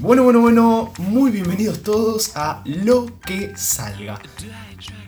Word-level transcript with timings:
Bueno, 0.00 0.22
bueno, 0.22 0.40
bueno, 0.40 0.92
muy 0.96 1.30
bienvenidos 1.30 1.82
todos 1.82 2.34
a 2.36 2.62
Lo 2.64 3.20
que 3.20 3.52
Salga. 3.54 4.18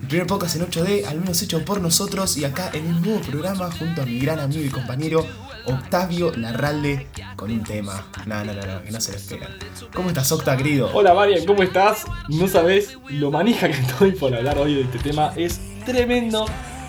El 0.02 0.06
primer 0.06 0.26
podcast 0.26 0.56
en 0.56 0.66
8D, 0.66 1.06
al 1.06 1.18
menos 1.20 1.40
hecho 1.40 1.64
por 1.64 1.80
nosotros, 1.80 2.36
y 2.36 2.44
acá 2.44 2.70
en 2.74 2.86
un 2.86 3.00
nuevo 3.00 3.20
programa 3.20 3.70
junto 3.70 4.02
a 4.02 4.04
mi 4.04 4.18
gran 4.18 4.38
amigo 4.38 4.62
y 4.62 4.68
compañero 4.68 5.24
Octavio 5.64 6.30
Larralde 6.36 7.06
con 7.36 7.50
un 7.50 7.62
tema. 7.62 8.04
No, 8.26 8.44
no, 8.44 8.52
no, 8.52 8.66
no, 8.66 8.82
que 8.82 8.90
no 8.90 9.00
se 9.00 9.12
lo 9.12 9.16
esperan. 9.16 9.48
¿Cómo 9.94 10.08
estás, 10.08 10.30
Octa, 10.30 10.54
querido? 10.58 10.90
Hola 10.92 11.14
Marian, 11.14 11.46
¿cómo 11.46 11.62
estás? 11.62 12.04
No 12.28 12.46
sabes 12.46 12.98
lo 13.08 13.30
manija 13.30 13.68
que 13.68 13.80
estoy 13.80 14.12
por 14.12 14.34
hablar 14.34 14.58
hoy 14.58 14.74
de 14.74 14.82
este 14.82 14.98
tema, 14.98 15.32
es 15.36 15.58
tremendo. 15.86 16.44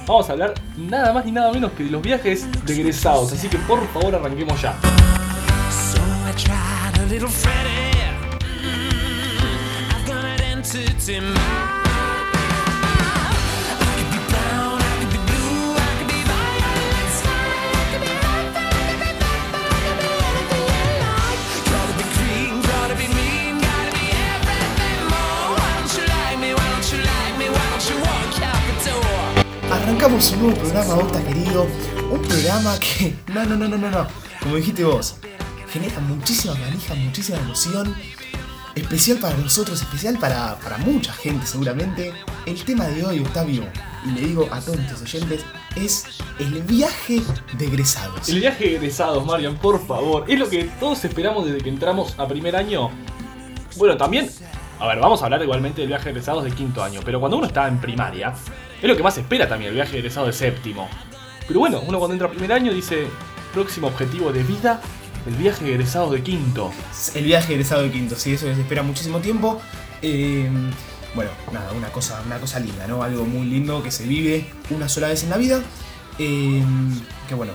Vamos 0.05 0.27
a 0.27 0.33
hablar 0.33 0.55
nada 0.75 1.13
más 1.13 1.23
ni 1.23 1.31
nada 1.31 1.53
menos 1.53 1.71
que 1.71 1.85
de 1.85 1.91
los 1.91 2.01
viajes 2.01 2.47
de 2.65 2.73
egresados, 2.73 3.31
así 3.31 3.47
que 3.47 3.57
por 3.59 3.87
favor 3.93 4.13
arranquemos 4.13 4.61
ya. 4.61 4.77
Little 7.09 7.29
Freddy. 7.29 7.93
Mm, 8.41 9.95
I've 9.95 10.05
got 10.05 10.25
an 10.25 10.41
entity 10.41 11.21
mind. 11.21 11.37
Arrancamos 29.71 30.31
un 30.31 30.39
nuevo 30.41 30.57
programa, 30.57 30.95
Octa, 30.95 31.23
querido. 31.23 31.67
Un 32.11 32.21
programa 32.21 32.77
que, 32.79 33.15
no, 33.33 33.45
no, 33.45 33.55
no, 33.55 33.67
no, 33.69 33.77
no, 33.77 33.89
no. 33.89 34.07
Como 34.41 34.57
dijiste 34.57 34.83
vos, 34.83 35.15
genera 35.69 35.99
muchísima 35.99 36.55
manija, 36.55 36.95
muchísima 36.95 37.37
emoción. 37.39 37.95
Especial 38.75 39.17
para 39.17 39.35
nosotros, 39.37 39.81
especial 39.81 40.19
para, 40.19 40.55
para 40.59 40.77
mucha 40.77 41.11
gente 41.11 41.47
seguramente. 41.47 42.13
El 42.45 42.63
tema 42.63 42.85
de 42.85 43.03
hoy, 43.03 43.19
Octavio, 43.19 43.63
y 44.05 44.11
le 44.11 44.21
digo 44.21 44.47
a 44.51 44.61
todos 44.61 44.77
nuestros 44.77 45.01
oyentes, 45.01 45.43
es 45.75 46.05
el 46.39 46.61
viaje 46.61 47.21
de 47.57 47.65
egresados. 47.65 48.29
El 48.29 48.39
viaje 48.39 48.65
de 48.65 48.75
egresados, 48.75 49.25
Marian, 49.25 49.57
por 49.57 49.85
favor, 49.85 50.25
es 50.27 50.37
lo 50.37 50.47
que 50.47 50.65
todos 50.79 51.03
esperamos 51.03 51.45
desde 51.45 51.59
que 51.59 51.69
entramos 51.69 52.13
a 52.19 52.27
primer 52.27 52.55
año. 52.55 52.91
Bueno, 53.77 53.97
también, 53.97 54.29
a 54.79 54.87
ver, 54.87 54.99
vamos 54.99 55.21
a 55.21 55.25
hablar 55.25 55.41
igualmente 55.41 55.81
del 55.81 55.87
viaje 55.87 56.05
de 56.05 56.11
egresados 56.11 56.43
de 56.43 56.51
quinto 56.51 56.83
año, 56.83 57.01
pero 57.03 57.19
cuando 57.19 57.37
uno 57.37 57.47
está 57.47 57.67
en 57.67 57.79
primaria, 57.79 58.33
es 58.79 58.87
lo 58.87 58.95
que 58.95 59.01
más 59.01 59.17
espera 59.17 59.47
también, 59.47 59.69
el 59.69 59.75
viaje 59.75 59.93
de 59.93 59.99
egresados 59.99 60.27
de 60.27 60.33
séptimo. 60.33 60.87
Pero 61.47 61.59
bueno, 61.59 61.81
uno 61.85 61.97
cuando 61.97 62.13
entra 62.13 62.27
a 62.27 62.31
primer 62.31 62.53
año 62.53 62.71
dice, 62.73 63.07
próximo 63.53 63.87
objetivo 63.87 64.31
de 64.31 64.43
vida, 64.43 64.81
el 65.27 65.35
viaje 65.35 65.65
de 65.65 65.71
egresados 65.73 66.11
de 66.11 66.23
quinto. 66.23 66.71
El 67.13 67.25
viaje 67.25 67.53
egresado 67.53 67.83
de 67.83 67.91
quinto, 67.91 68.15
sí, 68.15 68.33
eso 68.33 68.45
les 68.45 68.57
espera 68.57 68.81
muchísimo 68.81 69.19
tiempo. 69.19 69.61
Eh, 70.01 70.49
bueno, 71.13 71.31
nada, 71.51 71.71
una 71.73 71.89
cosa, 71.89 72.21
una 72.25 72.39
cosa 72.39 72.59
linda, 72.59 72.87
¿no? 72.87 73.03
Algo 73.03 73.25
muy 73.25 73.45
lindo 73.47 73.83
que 73.83 73.91
se 73.91 74.05
vive 74.05 74.49
una 74.69 74.87
sola 74.87 75.09
vez 75.09 75.23
en 75.23 75.29
la 75.29 75.37
vida. 75.37 75.61
Eh, 76.17 76.63
que 77.27 77.35
bueno, 77.35 77.53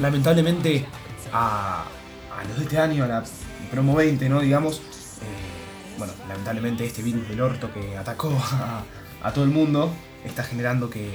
lamentablemente 0.00 0.86
a, 1.32 1.82
a 1.82 2.44
los 2.48 2.56
de 2.56 2.62
este 2.64 2.78
año, 2.78 3.04
a 3.04 3.08
la 3.08 3.24
promo 3.70 3.94
20, 3.94 4.28
¿no? 4.28 4.40
Digamos, 4.40 4.78
eh, 4.78 5.98
bueno, 5.98 6.14
lamentablemente 6.28 6.86
este 6.86 7.02
virus 7.02 7.28
del 7.28 7.40
orto 7.40 7.72
que 7.72 7.96
atacó 7.96 8.30
a, 8.52 8.82
a 9.22 9.32
todo 9.32 9.44
el 9.44 9.50
mundo 9.50 9.92
está 10.24 10.42
generando 10.42 10.88
que, 10.88 11.12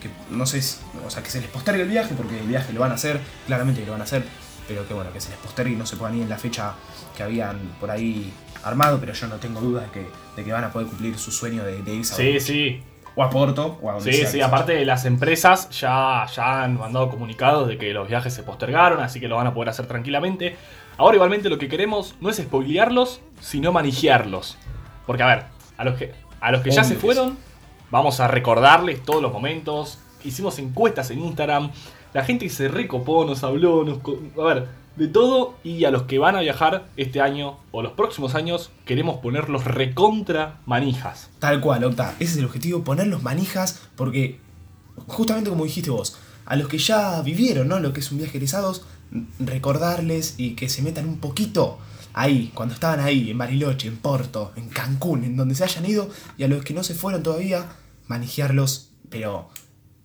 que 0.00 0.08
no 0.30 0.46
sé, 0.46 0.62
o 1.06 1.10
sea, 1.10 1.22
que 1.22 1.30
se 1.30 1.40
les 1.40 1.50
postergue 1.50 1.82
el 1.82 1.88
viaje, 1.88 2.14
porque 2.14 2.40
el 2.40 2.46
viaje 2.46 2.72
lo 2.72 2.80
van 2.80 2.92
a 2.92 2.94
hacer, 2.94 3.20
claramente 3.46 3.84
lo 3.84 3.92
van 3.92 4.00
a 4.00 4.04
hacer, 4.04 4.24
pero 4.72 4.88
que 4.88 4.94
bueno, 4.94 5.12
que 5.12 5.20
se 5.20 5.30
les 5.30 5.38
postergue 5.38 5.72
y 5.72 5.76
no 5.76 5.84
se 5.84 5.96
puedan 5.96 6.16
ir 6.16 6.22
en 6.22 6.30
la 6.30 6.38
fecha 6.38 6.74
que 7.14 7.22
habían 7.22 7.58
por 7.78 7.90
ahí 7.90 8.32
armado, 8.64 8.98
pero 8.98 9.12
yo 9.12 9.26
no 9.26 9.36
tengo 9.36 9.60
dudas 9.60 9.84
de 9.84 9.90
que, 9.90 10.06
de 10.36 10.44
que 10.44 10.52
van 10.52 10.64
a 10.64 10.72
poder 10.72 10.88
cumplir 10.88 11.18
su 11.18 11.30
sueño 11.30 11.62
de, 11.62 11.82
de 11.82 11.94
irse 11.94 12.14
a, 12.14 12.16
Sí, 12.16 12.40
sí, 12.40 12.82
o 13.14 13.22
a 13.22 13.28
Porto 13.28 13.78
o 13.82 13.90
a 13.90 13.94
donde 13.94 14.12
Sí, 14.12 14.20
sea 14.20 14.30
sí, 14.30 14.40
aparte 14.40 14.72
de 14.72 14.86
las 14.86 15.04
empresas 15.04 15.68
ya, 15.70 16.26
ya 16.34 16.62
han 16.62 16.78
mandado 16.78 17.10
comunicados 17.10 17.68
de 17.68 17.76
que 17.76 17.92
los 17.92 18.08
viajes 18.08 18.32
se 18.32 18.42
postergaron, 18.42 19.00
así 19.00 19.20
que 19.20 19.28
lo 19.28 19.36
van 19.36 19.46
a 19.46 19.52
poder 19.52 19.68
hacer 19.68 19.86
tranquilamente. 19.86 20.56
Ahora 20.96 21.16
igualmente 21.16 21.50
lo 21.50 21.58
que 21.58 21.68
queremos 21.68 22.14
no 22.20 22.30
es 22.30 22.36
spoilearlos, 22.38 23.20
sino 23.40 23.72
manijearlos. 23.72 24.56
Porque 25.06 25.22
a 25.22 25.26
ver, 25.26 25.44
a 25.76 25.84
los 25.84 25.98
que, 25.98 26.12
a 26.40 26.50
los 26.50 26.62
que 26.62 26.70
ya 26.70 26.84
se 26.84 26.94
fueron, 26.94 27.36
vamos 27.90 28.20
a 28.20 28.28
recordarles 28.28 29.02
todos 29.02 29.20
los 29.20 29.32
momentos. 29.32 29.98
Hicimos 30.24 30.58
encuestas 30.58 31.10
en 31.10 31.18
Instagram, 31.18 31.72
la 32.14 32.24
gente 32.24 32.48
se 32.48 32.68
recopó, 32.68 33.24
nos 33.24 33.42
habló, 33.44 33.84
nos... 33.84 33.98
A 34.38 34.54
ver, 34.54 34.68
de 34.96 35.08
todo 35.08 35.54
y 35.64 35.84
a 35.84 35.90
los 35.90 36.02
que 36.02 36.18
van 36.18 36.36
a 36.36 36.40
viajar 36.40 36.86
este 36.96 37.20
año 37.20 37.58
o 37.70 37.82
los 37.82 37.92
próximos 37.92 38.34
años 38.34 38.70
queremos 38.84 39.20
ponerlos 39.20 39.64
recontra 39.64 40.60
manijas. 40.66 41.30
Tal 41.38 41.60
cual, 41.60 41.84
Octa. 41.84 42.14
Ese 42.18 42.32
es 42.32 42.36
el 42.38 42.44
objetivo, 42.44 42.84
ponerlos 42.84 43.22
manijas, 43.22 43.82
porque 43.96 44.38
justamente 45.06 45.50
como 45.50 45.64
dijiste 45.64 45.90
vos, 45.90 46.18
a 46.44 46.56
los 46.56 46.68
que 46.68 46.78
ya 46.78 47.22
vivieron, 47.22 47.68
¿no? 47.68 47.80
Lo 47.80 47.92
que 47.92 48.00
es 48.00 48.12
un 48.12 48.18
viaje 48.18 48.36
egresados, 48.36 48.84
recordarles 49.38 50.34
y 50.38 50.54
que 50.54 50.68
se 50.68 50.82
metan 50.82 51.08
un 51.08 51.18
poquito 51.18 51.78
ahí, 52.12 52.50
cuando 52.54 52.74
estaban 52.74 53.00
ahí, 53.00 53.30
en 53.30 53.38
Bariloche, 53.38 53.88
en 53.88 53.96
Porto, 53.96 54.52
en 54.56 54.68
Cancún, 54.68 55.24
en 55.24 55.36
donde 55.36 55.54
se 55.54 55.64
hayan 55.64 55.86
ido, 55.86 56.10
y 56.36 56.44
a 56.44 56.48
los 56.48 56.62
que 56.62 56.74
no 56.74 56.82
se 56.82 56.94
fueron 56.94 57.22
todavía, 57.22 57.66
manejarlos, 58.06 58.90
pero 59.08 59.48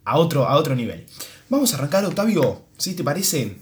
a 0.05 0.17
otro, 0.17 0.47
a 0.47 0.55
otro 0.55 0.75
nivel. 0.75 1.05
Vamos 1.49 1.73
a 1.73 1.77
arrancar, 1.77 2.03
Octavio, 2.03 2.63
si 2.77 2.93
te 2.93 3.05
parece, 3.05 3.57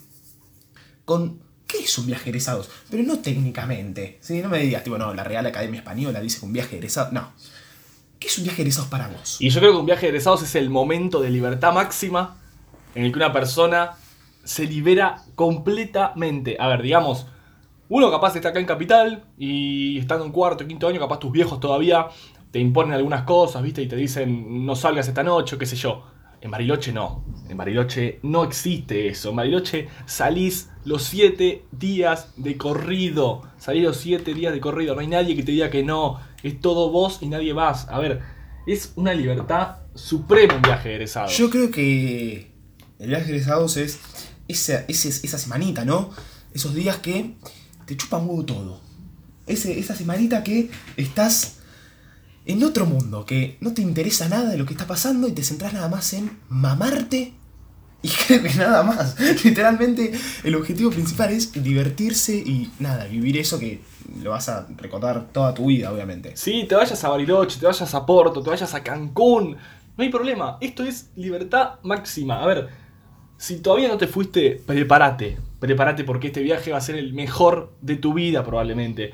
con 1.06 1.40
¿qué 1.68 1.80
es 1.80 1.98
un 2.00 2.08
viaje 2.08 2.30
egresados? 2.30 2.68
Pero 2.90 3.04
no 3.04 3.20
técnicamente, 3.20 4.18
¿sí? 4.22 4.42
No 4.42 4.50
me 4.50 4.60
digas, 4.60 4.84
tipo, 4.84 4.98
no, 4.98 5.14
la 5.14 5.24
Real 5.24 5.46
Academia 5.46 5.82
Española 5.82 6.20
dice 6.20 6.40
que 6.40 6.46
un 6.48 6.54
viaje 6.54 6.78
egresado, 6.78 7.12
no. 7.12 7.32
¿Qué 8.18 8.28
es 8.28 8.38
un 8.40 8.46
viaje 8.46 8.64
egresados 8.64 8.90
para 8.90 9.08
vos? 9.08 9.38
Y 9.40 9.52
yo 9.52 9.60
creo 9.60 9.74
que 9.74 9.78
un 9.78 9.86
viaje 9.86 10.08
egresados 10.08 10.42
es 10.42 10.56
el 10.56 10.72
momento 10.72 11.22
de 11.22 11.30
libertad 11.30 11.74
máxima 11.74 12.38
en 12.96 13.06
el 13.06 13.12
que 13.12 13.20
una 13.20 13.32
persona 13.32 13.92
se 14.44 14.66
libera 14.66 15.24
completamente. 15.36 16.58
A 16.60 16.68
ver, 16.68 16.82
digamos, 16.82 17.28
uno 17.90 18.10
capaz 18.10 18.36
está 18.36 18.50
acá 18.50 18.60
en 18.60 18.66
Capital 18.66 19.26
y 19.38 20.00
estando 20.00 20.26
en 20.26 20.32
cuarto 20.32 20.64
o 20.64 20.68
quinto 20.68 20.88
año, 20.88 21.00
capaz 21.00 21.20
tus 21.20 21.32
viejos 21.32 21.60
todavía 21.60 22.08
te 22.50 22.58
imponen 22.60 22.94
algunas 22.94 23.24
cosas, 23.26 23.62
¿viste? 23.62 23.84
Y 23.84 23.88
te 23.88 23.96
dicen, 23.96 24.66
no 24.66 24.76
salgas 24.76 25.08
esta 25.08 25.22
noche, 25.22 25.56
o 25.56 25.60
qué 25.60 25.68
sé 25.68 25.76
yo. 25.76 26.15
En 26.46 26.52
Bariloche 26.52 26.94
no. 26.94 27.26
En 27.50 27.58
Bariloche 27.58 28.20
no 28.22 28.44
existe 28.44 29.08
eso. 29.08 29.32
En 29.32 29.38
Bariloche 29.38 29.90
salís 30.06 30.70
los 30.84 31.02
siete 31.02 31.66
días 31.72 32.28
de 32.38 32.56
corrido. 32.56 33.42
Salís 33.58 33.84
los 33.84 33.98
siete 33.98 34.36
días 34.36 34.54
de 34.54 34.60
corrido. 34.60 34.94
No 34.94 35.02
hay 35.02 35.08
nadie 35.08 35.36
que 35.36 35.42
te 35.42 35.54
diga 35.54 35.72
que 35.72 35.82
no. 35.82 36.20
Es 36.44 36.62
todo 36.62 36.92
vos 36.92 37.18
y 37.22 37.30
nadie 37.30 37.56
más. 37.56 37.88
A 37.90 37.98
ver, 37.98 38.22
es 38.68 38.94
una 38.96 39.16
libertad 39.16 39.78
suprema 39.96 40.54
un 40.54 40.62
viaje 40.62 40.90
de 40.90 40.96
egresado. 40.96 41.30
Yo 41.30 41.50
creo 41.50 41.72
que 41.72 42.52
el 43.00 43.08
viaje 43.08 43.26
egresados 43.26 43.78
es 43.78 44.00
esa, 44.48 44.86
esa 44.88 45.40
semanita, 45.40 45.84
¿no? 45.84 46.12
Esos 46.54 46.76
días 46.76 46.98
que 46.98 47.38
te 47.88 47.98
chupan 47.98 48.30
huevo 48.30 48.46
todo. 48.46 48.82
Esa 49.48 49.96
semanita 49.96 50.44
que 50.44 50.70
estás 50.96 51.55
en 52.46 52.64
otro 52.64 52.86
mundo, 52.86 53.26
que 53.26 53.58
no 53.62 53.74
te 53.74 53.82
interesa 53.82 54.30
nada 54.30 54.50
de 54.50 54.58
lo 54.58 54.66
que 54.66 54.74
está 54.74 54.88
pasando 54.88 55.28
y 55.28 55.32
te 55.32 55.44
centras 55.44 55.74
nada 55.74 55.90
más 55.90 56.14
en 56.14 56.38
mamarte 56.50 57.34
y 58.06 58.08
creo 58.28 58.44
que 58.44 58.54
nada 58.54 58.84
más. 58.84 59.20
Literalmente 59.44 60.12
el 60.44 60.56
objetivo 60.56 60.92
principal 60.92 61.32
es 61.32 61.52
divertirse 61.52 62.36
y 62.36 62.72
nada, 62.80 63.06
vivir 63.06 63.38
eso 63.38 63.58
que 63.58 63.82
lo 64.22 64.30
vas 64.30 64.48
a 64.48 64.68
recordar 64.78 65.30
toda 65.32 65.56
tu 65.56 65.66
vida, 65.66 65.92
obviamente. 65.92 66.38
Sí, 66.38 66.66
te 66.70 66.76
vayas 66.76 67.04
a 67.04 67.10
Bariloche, 67.10 67.60
te 67.60 67.66
vayas 67.66 67.94
a 67.96 68.06
Porto, 68.06 68.44
te 68.44 68.50
vayas 68.52 68.74
a 68.76 68.84
Cancún. 68.84 69.58
No 69.98 70.04
hay 70.04 70.10
problema. 70.10 70.58
Esto 70.62 70.84
es 70.84 71.10
libertad 71.16 71.80
máxima. 71.82 72.44
A 72.44 72.46
ver, 72.46 72.70
si 73.38 73.60
todavía 73.60 73.88
no 73.88 73.98
te 73.98 74.08
fuiste, 74.08 74.62
prepárate. 74.64 75.40
Prepárate 75.60 76.04
porque 76.04 76.28
este 76.28 76.42
viaje 76.42 76.72
va 76.72 76.78
a 76.78 76.82
ser 76.82 76.98
el 76.98 77.14
mejor 77.14 77.74
de 77.82 77.96
tu 77.96 78.14
vida 78.14 78.44
probablemente. 78.44 79.14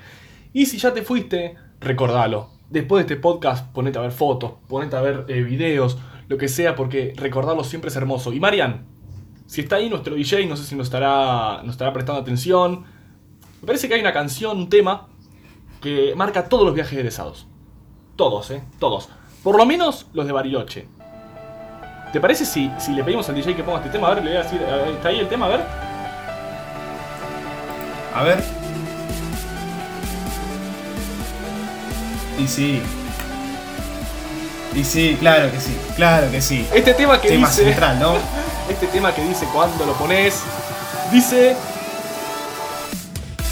Y 0.52 0.66
si 0.66 0.78
ya 0.78 0.94
te 0.94 1.04
fuiste, 1.04 1.56
recordalo. 1.80 2.50
Después 2.72 3.06
de 3.06 3.14
este 3.14 3.22
podcast, 3.22 3.70
ponete 3.74 4.00
a 4.00 4.02
ver 4.02 4.14
fotos, 4.14 4.54
ponete 4.70 4.96
a 4.96 5.02
ver 5.02 5.26
eh, 5.28 5.42
videos, 5.42 5.98
lo 6.30 6.38
que 6.38 6.48
sea, 6.48 6.74
porque 6.74 7.14
recordarlo 7.18 7.66
siempre 7.66 7.90
es 7.90 7.96
hermoso. 7.98 8.32
Y 8.32 8.40
Marian, 8.40 8.86
si 9.46 9.60
está 9.60 9.76
ahí 9.76 9.90
nuestro 9.90 10.16
DJ, 10.16 10.46
no 10.46 10.56
sé 10.56 10.64
si 10.64 10.76
nos 10.76 10.88
estará, 10.88 11.62
nos 11.64 11.74
estará 11.74 11.92
prestando 11.92 12.22
atención. 12.22 12.86
Me 13.60 13.68
parece 13.68 13.90
que 13.90 13.96
hay 13.96 14.00
una 14.00 14.14
canción, 14.14 14.58
un 14.58 14.70
tema, 14.70 15.10
que 15.82 16.14
marca 16.16 16.48
todos 16.48 16.66
los 16.66 16.74
viajes 16.74 16.94
egresados. 16.94 17.46
Todos, 18.16 18.50
¿eh? 18.52 18.64
Todos. 18.80 19.10
Por 19.44 19.58
lo 19.58 19.66
menos 19.66 20.08
los 20.14 20.26
de 20.26 20.32
Bariloche. 20.32 20.88
¿Te 22.14 22.22
parece 22.22 22.46
si, 22.46 22.72
si 22.78 22.94
le 22.94 23.04
pedimos 23.04 23.28
al 23.28 23.36
DJ 23.36 23.54
que 23.54 23.64
ponga 23.64 23.80
este 23.80 23.90
tema? 23.90 24.08
A 24.08 24.14
ver, 24.14 24.24
le 24.24 24.30
voy 24.32 24.40
a 24.40 24.44
decir, 24.44 24.62
eh, 24.62 24.92
¿está 24.94 25.10
ahí 25.10 25.20
el 25.20 25.28
tema? 25.28 25.48
A 25.48 25.50
ver. 25.50 25.62
A 28.16 28.24
ver. 28.24 28.61
Y 32.42 32.48
sí. 32.48 32.82
Y 34.74 34.84
sí, 34.84 35.18
claro 35.20 35.52
que 35.52 35.60
sí, 35.60 35.78
claro 35.96 36.32
que 36.32 36.42
sí. 36.42 36.66
Este 36.74 36.94
tema 36.96 37.22
que 37.22 37.28
Tema 37.30 37.48
dice... 37.48 37.66
central, 37.66 38.00
¿no? 38.00 38.16
Este 38.70 38.88
tema 38.88 39.14
que 39.14 39.22
dice 39.24 39.46
cuando 39.54 39.86
lo 39.86 39.94
pones... 39.94 40.40
Dice... 41.12 41.56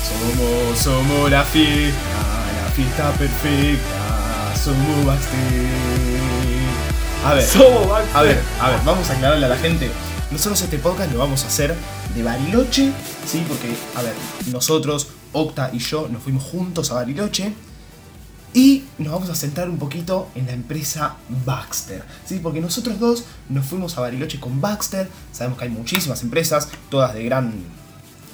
Somos, 0.08 0.80
somos 0.80 1.30
la 1.30 1.44
fiesta, 1.44 2.00
la 2.64 2.72
fiesta 2.72 3.12
perfecta. 3.12 4.56
Somos 4.64 5.06
Baxter. 5.06 5.38
A 7.26 7.34
ver, 7.34 7.44
Somos 7.44 7.92
a 8.14 8.22
ver, 8.24 8.42
a 8.62 8.70
ver, 8.70 8.80
vamos 8.86 9.10
a 9.10 9.14
aclararle 9.14 9.46
a 9.46 9.50
la 9.50 9.58
gente. 9.58 9.92
Nosotros 10.32 10.62
este 10.62 10.80
podcast 10.80 11.12
lo 11.12 11.20
vamos 11.20 11.44
a 11.44 11.48
hacer 11.48 11.76
de 12.16 12.24
Bariloche, 12.24 12.92
¿sí? 13.28 13.46
Porque, 13.48 13.76
a 13.96 14.02
ver, 14.02 14.14
nosotros, 14.52 15.10
Octa 15.34 15.70
y 15.74 15.80
yo, 15.80 16.08
nos 16.10 16.24
fuimos 16.24 16.44
juntos 16.44 16.92
a 16.92 16.96
Bariloche. 16.96 17.54
Y 18.54 18.84
nos 18.98 19.14
vamos 19.14 19.30
a 19.30 19.36
centrar 19.36 19.70
un 19.70 19.78
poquito 19.78 20.30
en 20.34 20.48
la 20.48 20.54
empresa 20.54 21.18
Baxter, 21.46 22.04
¿sí? 22.26 22.40
Porque 22.42 22.62
nosotros 22.62 23.00
dos 23.00 23.26
nos 23.48 23.66
fuimos 23.66 23.98
a 23.98 24.02
Bariloche 24.02 24.40
con 24.40 24.60
Baxter. 24.60 25.08
Sabemos 25.32 25.60
que 25.60 25.66
hay 25.66 25.72
muchísimas 25.72 26.24
empresas, 26.24 26.70
todas 26.90 27.14
de 27.14 27.24
gran, 27.24 27.54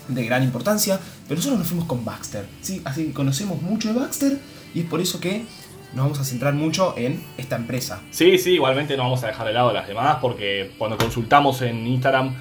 de 0.08 0.26
gran 0.26 0.44
importancia, 0.44 1.00
pero 1.28 1.38
nosotros 1.38 1.60
nos 1.60 1.68
fuimos 1.68 1.86
con 1.86 2.06
Baxter, 2.06 2.46
¿sí? 2.62 2.82
Así 2.86 3.08
que 3.08 3.14
conocemos 3.14 3.62
mucho 3.62 3.90
de 3.90 4.00
Baxter 4.00 4.40
y 4.74 4.82
es 4.82 4.86
por 4.86 5.02
eso 5.02 5.20
que 5.20 5.46
nos 5.94 6.06
vamos 6.06 6.20
a 6.20 6.24
centrar 6.24 6.54
mucho 6.54 6.94
en 6.98 7.24
esta 7.38 7.56
empresa. 7.56 8.02
Sí, 8.12 8.38
sí, 8.38 8.52
igualmente 8.52 8.96
no 8.96 9.04
vamos 9.04 9.24
a 9.24 9.28
dejar 9.28 9.48
de 9.48 9.54
lado 9.54 9.74
las 9.74 9.88
demás 9.88 10.18
porque 10.22 10.74
cuando 10.78 10.98
consultamos 10.98 11.62
en 11.62 11.88
Instagram 11.88 12.36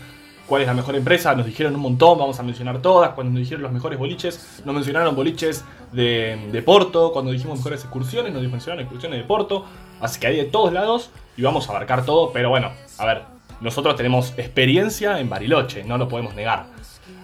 cuál 0.46 0.62
es 0.62 0.68
la 0.68 0.74
mejor 0.74 0.94
empresa, 0.94 1.34
nos 1.34 1.46
dijeron 1.46 1.74
un 1.74 1.80
montón, 1.80 2.18
vamos 2.18 2.38
a 2.38 2.42
mencionar 2.42 2.82
todas, 2.82 3.10
cuando 3.10 3.32
nos 3.32 3.40
dijeron 3.40 3.62
los 3.62 3.72
mejores 3.72 3.98
boliches, 3.98 4.60
nos 4.64 4.74
mencionaron 4.74 5.16
boliches 5.16 5.64
de, 5.92 6.62
Porto, 6.64 7.12
cuando 7.12 7.30
dijimos 7.30 7.58
mejores 7.58 7.80
excursiones, 7.80 8.32
nos 8.32 8.42
mencionaron 8.42 8.80
excursiones 8.82 9.18
de 9.18 9.24
Porto, 9.24 9.64
así 10.00 10.20
que 10.20 10.26
hay 10.26 10.36
de 10.36 10.44
todos 10.44 10.72
lados 10.72 11.10
y 11.36 11.42
vamos 11.42 11.68
a 11.68 11.70
abarcar 11.72 12.04
todo, 12.04 12.32
pero 12.32 12.50
bueno, 12.50 12.70
a 12.98 13.06
ver, 13.06 13.22
nosotros 13.60 13.96
tenemos 13.96 14.34
experiencia 14.36 15.18
en 15.20 15.28
Bariloche, 15.28 15.84
no 15.84 15.96
lo 15.96 16.08
podemos 16.08 16.34
negar. 16.34 16.66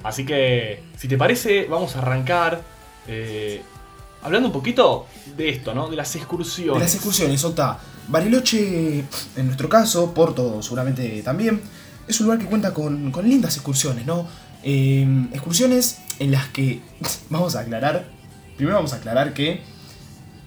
Así 0.03 0.25
que, 0.25 0.83
si 0.97 1.09
te 1.09 1.19
parece, 1.19 1.67
vamos 1.67 1.97
a 1.97 1.99
arrancar 1.99 2.63
eh, 3.07 3.63
hablando 4.23 4.49
un 4.49 4.53
poquito 4.53 5.07
de 5.37 5.51
esto, 5.51 5.75
¿no? 5.75 5.89
De 5.89 5.97
las 5.97 6.15
excursiones. 6.17 6.75
De 6.75 6.81
las 6.81 6.95
excursiones, 6.95 7.45
Octa. 7.45 7.79
Bariloche, 8.09 9.05
en 9.37 9.47
nuestro 9.47 9.69
caso, 9.69 10.13
Porto 10.13 10.63
seguramente 10.63 11.23
también, 11.23 11.61
es 12.11 12.21
un 12.21 12.27
lugar 12.27 12.39
que 12.39 12.47
cuenta 12.47 12.75
con, 12.75 13.11
con 13.11 13.29
lindas 13.29 13.57
excursiones, 13.57 14.07
¿no? 14.07 14.27
Eh, 14.63 15.07
excursiones 15.33 15.99
en 16.19 16.31
las 16.33 16.49
que, 16.49 16.83
vamos 17.31 17.57
a 17.57 17.61
aclarar, 17.61 18.07
primero 18.57 18.77
vamos 18.77 18.93
a 18.93 18.97
aclarar 18.97 19.33
que 19.33 19.63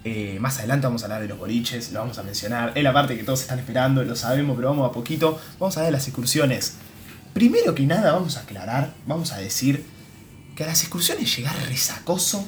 eh, 0.04 0.38
más 0.40 0.60
adelante 0.60 0.86
vamos 0.86 1.02
a 1.04 1.06
hablar 1.06 1.22
de 1.22 1.28
los 1.28 1.38
boliches, 1.38 1.92
lo 1.92 2.00
vamos 2.00 2.18
a 2.18 2.24
mencionar, 2.24 2.74
es 2.76 2.84
la 2.84 2.92
parte 2.92 3.18
que 3.18 3.24
todos 3.24 3.42
están 3.42 3.60
esperando, 3.60 4.04
lo 4.04 4.16
sabemos, 4.16 4.56
pero 4.56 4.70
vamos 4.70 4.90
a 4.90 4.92
poquito, 4.92 5.40
vamos 5.60 5.78
a 5.78 5.84
ver 5.84 5.92
las 5.92 6.08
excursiones. 6.08 6.76
Primero 7.34 7.74
que 7.74 7.86
nada 7.86 8.12
vamos 8.12 8.38
a 8.38 8.42
aclarar, 8.42 8.94
vamos 9.08 9.32
a 9.32 9.38
decir 9.38 9.86
que 10.56 10.64
a 10.64 10.68
las 10.68 10.82
excursiones 10.82 11.36
llegar 11.36 11.56
resacoso, 11.68 12.46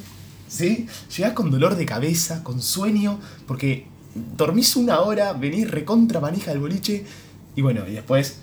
¿sí? 0.47 0.87
Llegás 1.15 1.33
con 1.33 1.49
dolor 1.49 1.75
de 1.75 1.85
cabeza, 1.85 2.43
con 2.43 2.61
sueño, 2.61 3.19
porque 3.47 3.87
dormís 4.37 4.75
una 4.75 4.99
hora, 4.99 5.33
venís 5.33 5.71
recontra 5.71 6.19
manija 6.19 6.51
del 6.51 6.59
boliche, 6.59 7.05
y 7.55 7.61
bueno, 7.61 7.87
y 7.87 7.93
después 7.93 8.39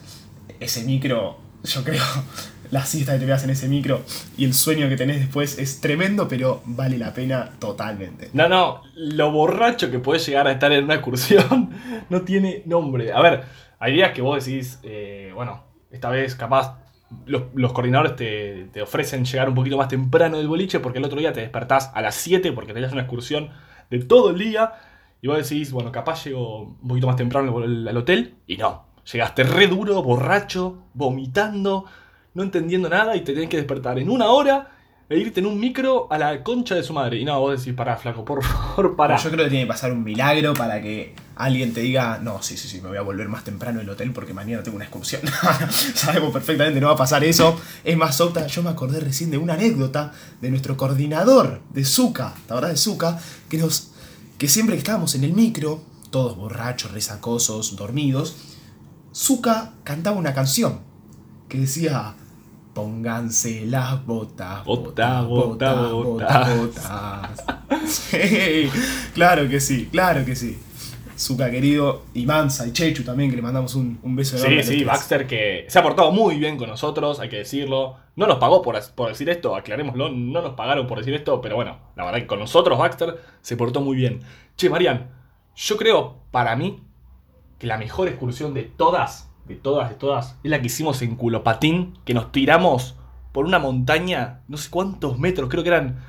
ese 0.64 0.84
micro, 0.84 1.38
yo 1.64 1.84
creo, 1.84 2.02
la 2.70 2.84
siesta 2.84 3.12
que 3.12 3.20
te 3.20 3.24
pegas 3.26 3.44
en 3.44 3.50
ese 3.50 3.68
micro 3.68 4.02
y 4.36 4.44
el 4.44 4.54
sueño 4.54 4.88
que 4.88 4.96
tenés 4.96 5.20
después 5.20 5.58
es 5.58 5.80
tremendo, 5.80 6.28
pero 6.28 6.62
vale 6.64 6.98
la 6.98 7.12
pena 7.12 7.50
totalmente. 7.58 8.30
No, 8.32 8.48
no, 8.48 8.82
lo 8.94 9.30
borracho 9.30 9.90
que 9.90 9.98
puede 9.98 10.20
llegar 10.20 10.46
a 10.48 10.52
estar 10.52 10.72
en 10.72 10.84
una 10.84 10.94
excursión 10.94 11.70
no 12.10 12.22
tiene 12.22 12.62
nombre. 12.66 13.12
A 13.12 13.20
ver, 13.20 13.44
hay 13.78 13.92
días 13.94 14.12
que 14.12 14.22
vos 14.22 14.44
decís, 14.44 14.78
eh, 14.82 15.32
bueno, 15.34 15.64
esta 15.90 16.08
vez 16.08 16.34
capaz 16.34 16.78
los, 17.26 17.72
coordinadores 17.72 18.16
te, 18.16 18.68
te 18.72 18.80
ofrecen 18.80 19.24
llegar 19.24 19.48
un 19.48 19.54
poquito 19.54 19.76
más 19.76 19.88
temprano 19.88 20.38
del 20.38 20.48
boliche 20.48 20.80
porque 20.80 20.98
el 20.98 21.04
otro 21.04 21.18
día 21.18 21.32
te 21.32 21.40
despertás 21.40 21.90
a 21.94 22.00
las 22.00 22.14
7 22.14 22.52
porque 22.52 22.72
tenías 22.72 22.92
una 22.92 23.02
excursión 23.02 23.50
de 23.90 23.98
todo 23.98 24.30
el 24.30 24.38
día 24.38 24.72
y 25.20 25.28
vos 25.28 25.48
decís, 25.48 25.70
bueno, 25.72 25.92
capaz 25.92 26.24
llego 26.24 26.62
un 26.62 26.88
poquito 26.88 27.06
más 27.06 27.16
temprano 27.16 27.56
al 27.58 27.96
hotel 27.96 28.34
y 28.46 28.56
no. 28.56 28.91
Llegaste 29.10 29.42
re 29.44 29.66
duro, 29.66 30.02
borracho, 30.02 30.84
vomitando, 30.94 31.86
no 32.34 32.42
entendiendo 32.42 32.88
nada 32.88 33.16
y 33.16 33.22
te 33.22 33.32
tenés 33.32 33.48
que 33.48 33.56
despertar 33.56 33.98
en 33.98 34.10
una 34.10 34.26
hora 34.28 34.70
e 35.08 35.18
irte 35.18 35.40
en 35.40 35.46
un 35.46 35.60
micro 35.60 36.06
a 36.10 36.16
la 36.16 36.42
concha 36.42 36.74
de 36.74 36.82
su 36.82 36.92
madre. 36.92 37.18
Y 37.18 37.24
no, 37.24 37.38
vos 37.38 37.58
decís, 37.58 37.74
pará, 37.74 37.96
flaco, 37.96 38.24
por 38.24 38.42
favor, 38.42 38.96
pará. 38.96 39.16
Yo 39.16 39.30
creo 39.30 39.44
que 39.44 39.50
tiene 39.50 39.64
que 39.64 39.68
pasar 39.68 39.92
un 39.92 40.02
milagro 40.02 40.54
para 40.54 40.80
que 40.80 41.14
alguien 41.36 41.74
te 41.74 41.80
diga, 41.80 42.18
no, 42.22 42.42
sí, 42.42 42.56
sí, 42.56 42.68
sí, 42.68 42.80
me 42.80 42.88
voy 42.88 42.96
a 42.96 43.02
volver 43.02 43.28
más 43.28 43.44
temprano 43.44 43.80
del 43.80 43.90
hotel 43.90 44.12
porque 44.12 44.32
mañana 44.32 44.62
tengo 44.62 44.76
una 44.76 44.86
excursión. 44.86 45.22
Sabemos 45.94 46.32
perfectamente, 46.32 46.80
no 46.80 46.86
va 46.86 46.94
a 46.94 46.96
pasar 46.96 47.24
eso. 47.24 47.60
Es 47.84 47.96
más, 47.96 48.20
Octa, 48.20 48.46
yo 48.46 48.62
me 48.62 48.70
acordé 48.70 49.00
recién 49.00 49.30
de 49.30 49.38
una 49.38 49.54
anécdota 49.54 50.12
de 50.40 50.50
nuestro 50.50 50.76
coordinador 50.76 51.60
de 51.70 51.84
Zuka, 51.84 52.34
¿la 52.48 52.54
verdad 52.54 52.70
de 52.70 52.76
Zuka? 52.76 53.18
Que, 53.50 53.58
nos, 53.58 53.90
que 54.38 54.48
siempre 54.48 54.76
que 54.76 54.80
estábamos 54.80 55.14
en 55.14 55.24
el 55.24 55.34
micro, 55.34 55.82
todos 56.10 56.36
borrachos, 56.36 56.92
resacosos, 56.92 57.76
dormidos, 57.76 58.51
Zuka 59.14 59.72
cantaba 59.84 60.16
una 60.16 60.34
canción 60.34 60.80
que 61.48 61.58
decía... 61.58 62.14
Pónganse 62.74 63.66
las 63.66 64.06
botas, 64.06 64.64
Bota, 64.64 65.20
botas, 65.20 65.28
bota, 65.28 65.74
botas, 65.74 66.56
bota. 66.56 66.56
botas, 66.56 67.46
botas. 67.46 67.90
Sí, 67.90 68.70
claro 69.12 69.46
que 69.46 69.60
sí, 69.60 69.90
claro 69.92 70.24
que 70.24 70.34
sí. 70.34 70.58
Zuka 71.18 71.50
querido, 71.50 72.04
y 72.14 72.24
Mansa 72.24 72.66
y 72.66 72.72
Chechu 72.72 73.04
también, 73.04 73.28
que 73.28 73.36
le 73.36 73.42
mandamos 73.42 73.74
un, 73.74 73.98
un 74.02 74.16
beso 74.16 74.38
enorme. 74.38 74.62
Sí, 74.62 74.78
sí. 74.78 74.84
Baxter 74.84 75.26
que 75.26 75.66
se 75.68 75.78
ha 75.78 75.82
portado 75.82 76.12
muy 76.12 76.36
bien 76.38 76.56
con 76.56 76.70
nosotros, 76.70 77.20
hay 77.20 77.28
que 77.28 77.36
decirlo. 77.36 77.96
No 78.16 78.26
nos 78.26 78.38
pagó 78.38 78.62
por, 78.62 78.80
por 78.94 79.10
decir 79.10 79.28
esto, 79.28 79.54
aclarémoslo, 79.54 80.08
no 80.08 80.40
nos 80.40 80.54
pagaron 80.54 80.86
por 80.86 80.96
decir 80.96 81.12
esto, 81.12 81.42
pero 81.42 81.56
bueno, 81.56 81.76
la 81.94 82.06
verdad 82.06 82.20
que 82.20 82.26
con 82.26 82.38
nosotros 82.38 82.78
Baxter 82.78 83.20
se 83.42 83.54
portó 83.58 83.82
muy 83.82 83.96
bien. 83.98 84.20
Che, 84.56 84.70
Marian, 84.70 85.10
yo 85.54 85.76
creo, 85.76 86.16
para 86.30 86.56
mí, 86.56 86.82
que 87.62 87.68
la 87.68 87.78
mejor 87.78 88.08
excursión 88.08 88.54
de 88.54 88.64
todas, 88.64 89.30
de 89.46 89.54
todas, 89.54 89.88
de 89.88 89.94
todas, 89.94 90.34
es 90.42 90.50
la 90.50 90.60
que 90.60 90.66
hicimos 90.66 91.00
en 91.00 91.14
Culopatín, 91.14 91.96
que 92.04 92.12
nos 92.12 92.32
tiramos 92.32 92.96
por 93.30 93.44
una 93.44 93.60
montaña, 93.60 94.40
no 94.48 94.56
sé 94.56 94.68
cuántos 94.68 95.16
metros, 95.20 95.48
creo 95.48 95.62
que 95.62 95.68
eran 95.68 96.00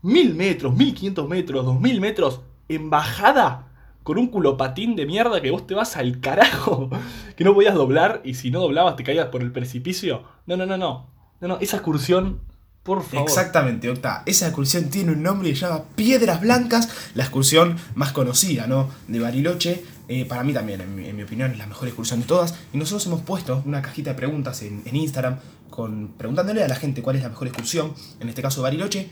mil 0.00 0.36
metros, 0.36 0.72
mil 0.76 0.94
quinientos 0.94 1.28
metros, 1.28 1.66
dos 1.66 1.80
mil 1.80 2.00
metros, 2.00 2.42
en 2.68 2.88
bajada, 2.88 3.66
con 4.04 4.16
un 4.16 4.28
culopatín 4.28 4.94
de 4.94 5.04
mierda 5.04 5.42
que 5.42 5.50
vos 5.50 5.66
te 5.66 5.74
vas 5.74 5.96
al 5.96 6.20
carajo, 6.20 6.88
que 7.36 7.42
no 7.42 7.52
podías 7.52 7.74
doblar 7.74 8.20
y 8.22 8.34
si 8.34 8.52
no 8.52 8.60
doblabas 8.60 8.94
te 8.94 9.02
caías 9.02 9.26
por 9.26 9.42
el 9.42 9.50
precipicio. 9.50 10.22
No, 10.46 10.56
no, 10.56 10.66
no, 10.66 10.76
no. 10.76 11.10
No, 11.40 11.48
no, 11.48 11.58
esa 11.58 11.78
excursión, 11.78 12.38
por 12.84 13.02
favor. 13.02 13.28
Exactamente, 13.28 13.90
Octa. 13.90 14.22
Esa 14.24 14.46
excursión 14.46 14.88
tiene 14.88 15.10
un 15.10 15.24
nombre 15.24 15.50
que 15.50 15.56
se 15.56 15.66
llama 15.66 15.82
Piedras 15.96 16.40
Blancas, 16.40 17.10
la 17.16 17.24
excursión 17.24 17.76
más 17.96 18.12
conocida, 18.12 18.68
¿no? 18.68 18.88
De 19.08 19.18
Bariloche. 19.18 19.82
Eh, 20.14 20.26
para 20.26 20.44
mí 20.44 20.52
también, 20.52 20.78
en 20.82 21.16
mi, 21.16 21.22
opinión, 21.22 21.52
es 21.52 21.56
la 21.56 21.66
mejor 21.66 21.88
excursión 21.88 22.20
de 22.20 22.26
todas. 22.26 22.54
Y 22.74 22.76
nosotros 22.76 23.06
hemos 23.06 23.22
puesto 23.22 23.62
una 23.64 23.80
cajita 23.80 24.10
de 24.10 24.16
preguntas 24.16 24.60
en, 24.60 24.82
Instagram 24.94 25.38
con, 25.70 26.08
preguntándole 26.18 26.62
a 26.62 26.68
la 26.68 26.74
gente 26.74 27.00
cuál 27.00 27.16
es 27.16 27.22
la 27.22 27.30
mejor 27.30 27.48
excursión, 27.48 27.94
en 28.20 28.28
este 28.28 28.42
caso 28.42 28.60
Bariloche. 28.60 29.08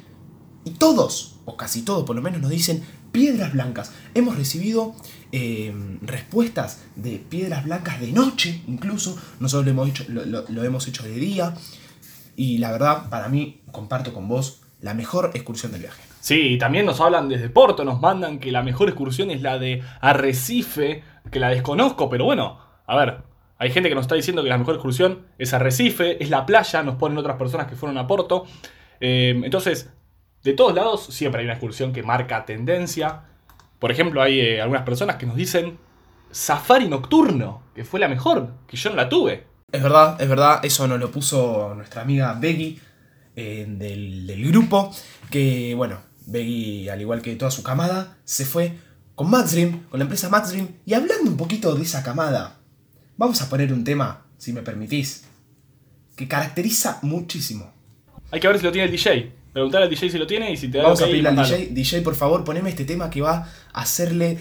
Y 0.67 0.73
todos, 0.73 1.37
o 1.47 1.57
casi 1.57 1.81
todos 1.81 2.05
por 2.05 2.15
lo 2.15 2.21
menos, 2.21 2.43
nos 2.43 2.51
dicen 2.51 2.83
piedras 3.13 3.55
blancas. 3.55 3.93
Hemos 4.13 4.37
recibido 4.37 4.95
eh, 5.33 5.75
respuestas 6.03 6.81
de 6.97 7.17
piedras 7.17 7.65
blancas 7.65 7.99
de 7.99 8.13
noche, 8.13 8.61
incluso. 8.69 9.17
Nosotros 9.39 9.65
lo 9.65 9.71
hemos 9.71 9.89
hecho, 9.89 10.05
lo 10.07 10.65
hemos 10.65 10.87
hecho 10.87 11.03
de 11.03 11.15
día. 11.15 11.55
Y 12.37 12.59
la 12.59 12.73
verdad, 12.73 13.09
para 13.09 13.31
mí, 13.31 13.63
comparto 13.73 14.13
con 14.13 14.29
vos, 14.29 14.61
la 14.83 14.93
mejor 14.93 15.31
excursión 15.33 15.73
del 15.73 15.81
viaje. 15.81 16.10
Sí, 16.21 16.53
y 16.53 16.59
también 16.59 16.87
nos 16.87 17.01
hablan 17.01 17.29
desde 17.29 17.49
Porto, 17.49 17.85
nos 17.85 18.01
mandan 18.01 18.39
que 18.39 18.53
la 18.53 18.63
mejor 18.63 18.89
excursión 18.89 19.31
es 19.31 19.41
la 19.41 19.59
de 19.59 19.83
Arrecife, 20.01 21.03
que 21.31 21.41
la 21.41 21.49
desconozco, 21.49 22.11
pero 22.11 22.27
bueno, 22.27 22.59
a 22.87 22.97
ver, 22.97 23.23
hay 23.59 23.71
gente 23.71 23.89
que 23.89 23.95
nos 23.95 24.05
está 24.05 24.15
diciendo 24.15 24.43
que 24.43 24.49
la 24.49 24.59
mejor 24.59 24.75
excursión 24.75 25.27
es 25.39 25.53
Arrecife, 25.55 26.23
es 26.23 26.31
la 26.31 26.47
playa, 26.47 26.83
nos 26.83 26.97
ponen 26.97 27.19
otras 27.19 27.37
personas 27.37 27.67
que 27.67 27.77
fueron 27.77 27.99
a 27.99 28.07
Porto. 28.07 28.45
Eh, 29.01 29.41
entonces, 29.45 29.91
de 30.43 30.53
todos 30.53 30.75
lados 30.75 31.05
siempre 31.05 31.41
hay 31.41 31.47
una 31.47 31.55
excursión 31.55 31.93
que 31.93 32.03
marca 32.03 32.45
tendencia. 32.45 33.23
Por 33.79 33.91
ejemplo, 33.91 34.23
hay 34.23 34.41
eh, 34.41 34.61
algunas 34.61 34.83
personas 34.85 35.17
que 35.17 35.27
nos 35.27 35.37
dicen 35.37 35.79
Safari 36.31 36.89
Nocturno, 36.89 37.63
que 37.75 37.85
fue 37.85 38.01
la 38.01 38.09
mejor, 38.09 38.55
que 38.67 38.77
yo 38.77 38.91
no 38.91 38.97
la 38.97 39.09
tuve. 39.09 39.47
Es 39.73 39.83
verdad, 39.83 40.21
es 40.21 40.29
verdad, 40.29 40.65
eso 40.65 40.87
nos 40.89 40.99
lo 40.99 41.11
puso 41.11 41.75
nuestra 41.75 42.03
amiga 42.03 42.33
Beggy 42.41 42.81
eh, 43.37 43.67
del 43.69 44.45
grupo. 44.49 44.91
Que 45.31 45.75
bueno, 45.77 45.99
Beggy, 46.27 46.89
al 46.89 47.01
igual 47.01 47.23
que 47.23 47.37
toda 47.37 47.51
su 47.51 47.63
camada, 47.63 48.19
se 48.25 48.45
fue 48.45 48.77
con 49.15 49.31
Max 49.31 49.53
Dream, 49.53 49.87
con 49.91 49.99
la 49.99 50.05
empresa 50.05 50.29
Max 50.29 50.51
Dream. 50.51 50.69
Y 50.87 50.95
hablando 50.95 51.31
un 51.31 51.37
poquito 51.37 51.75
de 51.75 51.83
esa 51.83 52.03
camada, 52.03 52.59
vamos 53.17 53.41
a 53.43 53.49
poner 53.49 53.73
un 53.73 53.85
tema, 53.85 54.27
si 54.39 54.53
me 54.53 54.63
permitís, 54.63 55.25
que 56.17 56.29
caracteriza 56.29 56.99
muchísimo. 57.03 57.73
Hay 58.31 58.41
que 58.41 58.49
ver 58.49 58.59
si 58.59 58.65
lo 58.65 58.73
tiene 58.73 58.87
el 58.87 58.93
DJ. 58.93 59.33
Preguntar 59.53 59.83
al 59.83 59.91
DJ 59.91 60.11
si 60.11 60.19
lo 60.19 60.27
tiene 60.27 60.53
y 60.53 60.57
si 60.57 60.69
te 60.69 60.79
da 60.79 60.85
Vamos 60.85 61.03
a 61.03 61.07
pedirle 61.07 61.29
al. 61.31 61.37
DJ, 61.37 61.69
DJ, 61.73 62.03
por 62.03 62.15
favor, 62.15 62.45
poneme 62.45 62.71
este 62.71 62.85
tema 62.85 63.11
que 63.11 63.21
va 63.21 63.49
a 63.73 63.81
hacerle 63.81 64.39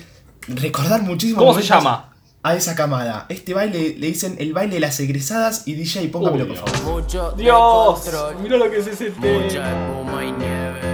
recordar 0.48 1.02
muchísimo. 1.02 1.40
¿Cómo 1.40 1.54
se 1.54 1.64
llama? 1.64 2.10
a 2.42 2.56
esa 2.56 2.76
camada. 2.76 3.26
Este 3.30 3.54
baile 3.54 3.96
le 3.98 4.08
dicen 4.08 4.36
el 4.40 4.54
baile 4.54 4.76
de 4.76 4.80
las 4.80 5.00
egresadas 5.00 5.68
y 5.68 5.74
DJ, 5.74 6.08
póngamelo 6.10 6.48
por 6.48 6.58
favor. 6.58 7.02
Mucho 7.02 7.32
Dios, 7.34 8.02
mira 8.42 8.58
lo 8.58 8.70
que 8.70 8.78
es 8.78 8.88
ese 8.88 9.10
mucha 9.12 9.48
tema. 9.48 9.70
espuma 9.70 10.26
y 10.26 10.32
nieve. 10.32 10.89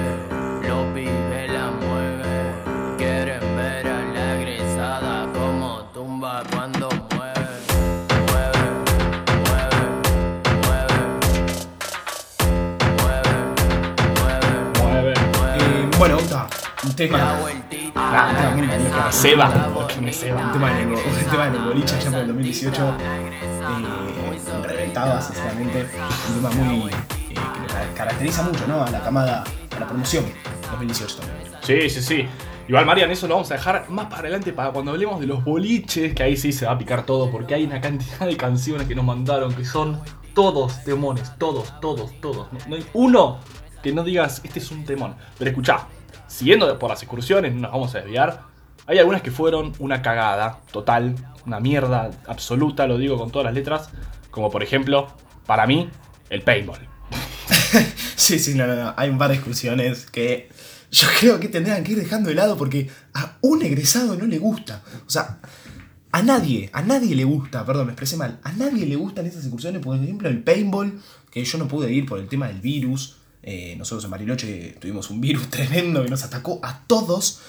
Un 16.96 16.98
tema. 16.98 17.38
Ah, 17.94 18.54
bien, 18.56 18.68
Me 18.70 19.12
ceba, 19.12 19.70
porque 19.74 20.00
me 20.00 20.14
ceba. 20.14 20.46
Un 20.46 20.54
tema 20.54 20.74
de 20.74 20.86
un 20.86 21.30
tema 21.30 21.50
de 21.50 21.60
boliche 21.60 21.98
por 22.10 22.20
el 22.20 22.28
2018. 22.28 22.98
Eh, 23.02 24.64
reventaba, 24.66 25.22
sinceramente. 25.22 25.90
Un 26.30 26.36
tema 26.36 26.50
muy. 26.52 26.90
eh, 26.90 26.96
que 27.34 27.98
caracteriza 27.98 28.44
mucho, 28.44 28.66
¿no? 28.66 28.82
A 28.82 28.90
la 28.90 29.02
camada, 29.04 29.44
a 29.76 29.80
la 29.82 29.88
promoción 29.88 30.24
2018 30.72 31.18
también. 31.18 31.54
Sí, 31.64 31.90
sí, 31.90 32.02
sí. 32.02 32.28
Igual, 32.70 32.86
Marian, 32.86 33.12
eso 33.12 33.28
lo 33.28 33.34
vamos 33.36 33.52
a 33.52 33.56
dejar 33.56 33.90
más 33.90 34.06
para 34.06 34.20
adelante 34.22 34.54
para 34.54 34.72
cuando 34.72 34.92
hablemos 34.92 35.20
de 35.20 35.28
los 35.28 35.44
boliches, 35.44 36.16
que 36.16 36.24
ahí 36.24 36.38
sí 36.38 36.54
se 36.54 36.66
va 36.66 36.72
a 36.72 36.78
picar 36.78 37.06
todo, 37.06 37.30
porque 37.30 37.56
hay 37.56 37.66
una 37.66 37.82
cantidad 37.82 38.26
de 38.26 38.38
canciones 38.38 38.88
que 38.88 38.96
nos 38.96 39.04
mandaron 39.04 39.54
que 39.54 39.66
son 39.66 40.00
todos 40.34 40.86
demones, 40.86 41.34
todos, 41.38 41.78
todos, 41.82 42.10
todos. 42.22 42.54
No, 42.54 42.60
no 42.70 42.76
hay 42.78 42.86
uno 42.94 43.40
que 43.84 43.92
no 43.92 44.02
digas, 44.02 44.40
este 44.46 44.60
es 44.60 44.72
un 44.72 44.86
temón. 44.86 45.16
Pero 45.38 45.52
escuchá, 45.52 45.88
siguiendo 46.28 46.78
por 46.80 46.90
las 46.90 47.02
excursiones, 47.02 47.54
no 47.54 47.62
nos 47.62 47.72
vamos 47.72 47.96
a 47.96 48.00
desviar. 48.00 48.42
Hay 48.88 49.00
algunas 49.00 49.22
que 49.22 49.32
fueron 49.32 49.74
una 49.80 50.02
cagada 50.02 50.60
total, 50.72 51.16
una 51.46 51.60
mierda 51.60 52.12
absoluta, 52.28 52.88
lo 52.88 52.98
digo 52.98 53.18
con 53.18 53.32
todas 53.32 53.46
las 53.46 53.54
letras. 53.54 53.90
Como 54.32 54.52
por 54.52 54.64
ejemplo, 54.64 55.08
para 55.46 55.66
mí, 55.68 55.90
el 56.30 56.42
paintball. 56.42 56.80
Sí, 58.16 58.40
sí, 58.40 58.56
no, 58.56 58.66
no, 58.66 58.76
no. 58.76 58.94
Hay 58.96 59.10
un 59.10 59.18
par 59.18 59.30
de 59.30 59.36
excursiones 59.36 60.06
que 60.06 60.50
yo 60.90 61.08
creo 61.20 61.40
que 61.40 61.50
tendrían 61.50 61.84
que 61.84 61.92
ir 61.92 61.98
dejando 61.98 62.30
de 62.30 62.36
lado 62.36 62.58
porque 62.58 62.90
a 63.14 63.38
un 63.42 63.62
egresado 63.62 64.16
no 64.16 64.26
le 64.26 64.40
gusta. 64.40 64.82
O 65.06 65.10
sea, 65.10 65.40
a 66.12 66.24
nadie, 66.24 66.70
a 66.72 66.82
nadie 66.82 67.14
le 67.14 67.26
gusta, 67.26 67.66
perdón, 67.66 67.88
me 67.88 67.92
expresé 67.92 68.16
mal, 68.16 68.40
a 68.42 68.54
nadie 68.54 68.86
le 68.86 68.96
gustan 68.96 69.26
esas 69.26 69.44
excursiones, 69.44 69.82
por 69.82 69.98
ejemplo, 69.98 70.30
el 70.30 70.42
paintball, 70.42 71.02
que 71.30 71.44
yo 71.44 71.58
no 71.58 71.68
pude 71.68 71.92
ir 71.92 72.06
por 72.06 72.20
el 72.20 72.30
tema 72.30 72.48
del 72.48 72.62
virus. 72.62 73.18
Eh, 73.48 73.76
nosotros 73.78 74.04
en 74.06 74.10
Bariloche 74.10 74.76
tuvimos 74.80 75.12
un 75.12 75.22
virus 75.22 75.48
tremendo 75.50 76.04
que 76.04 76.10
nos 76.10 76.24
atacó 76.24 76.60
a 76.64 76.82
todos. 76.88 77.42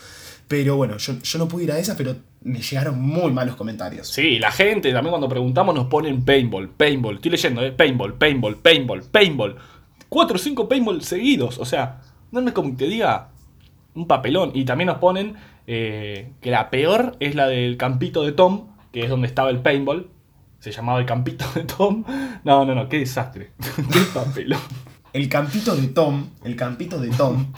Pero 0.46 0.76
bueno, 0.76 0.98
yo, 0.98 1.18
yo 1.20 1.38
no 1.40 1.48
pude 1.48 1.64
ir 1.64 1.72
a 1.72 1.78
esa, 1.78 1.96
pero 1.96 2.14
me 2.42 2.60
llegaron 2.60 3.00
muy 3.00 3.32
malos 3.32 3.56
comentarios. 3.56 4.06
Sí, 4.08 4.38
la 4.38 4.52
gente 4.52 4.92
también 4.92 5.10
cuando 5.10 5.28
preguntamos 5.28 5.74
nos 5.74 5.86
ponen 5.86 6.24
paintball, 6.24 6.68
paintball. 6.68 7.16
Estoy 7.16 7.32
leyendo, 7.32 7.62
¿eh? 7.62 7.72
Paintball, 7.72 8.14
paintball, 8.14 8.56
paintball, 8.56 9.02
paintball. 9.02 9.56
Cuatro 10.08 10.36
o 10.36 10.38
cinco 10.38 10.68
paintball 10.68 11.02
seguidos. 11.02 11.58
O 11.58 11.64
sea, 11.64 12.02
no 12.30 12.46
es 12.46 12.52
como 12.52 12.70
que 12.70 12.84
te 12.84 12.88
diga 12.88 13.30
un 13.94 14.06
papelón. 14.06 14.52
Y 14.54 14.64
también 14.64 14.86
nos 14.86 14.98
ponen 14.98 15.34
eh, 15.66 16.30
que 16.40 16.50
la 16.52 16.70
peor 16.70 17.16
es 17.18 17.34
la 17.34 17.48
del 17.48 17.76
campito 17.76 18.22
de 18.22 18.30
Tom, 18.32 18.68
que 18.92 19.02
es 19.02 19.10
donde 19.10 19.26
estaba 19.26 19.50
el 19.50 19.58
paintball. 19.60 20.10
Se 20.60 20.70
llamaba 20.70 21.00
el 21.00 21.06
campito 21.06 21.44
de 21.54 21.64
Tom. 21.64 22.04
No, 22.44 22.64
no, 22.64 22.74
no, 22.74 22.88
qué 22.88 22.98
desastre. 22.98 23.50
qué 23.92 24.00
papelón. 24.14 24.60
El 25.16 25.30
campito 25.30 25.74
de 25.74 25.88
Tom, 25.88 26.28
el 26.44 26.56
campito 26.56 27.00
de 27.00 27.08
Tom, 27.08 27.50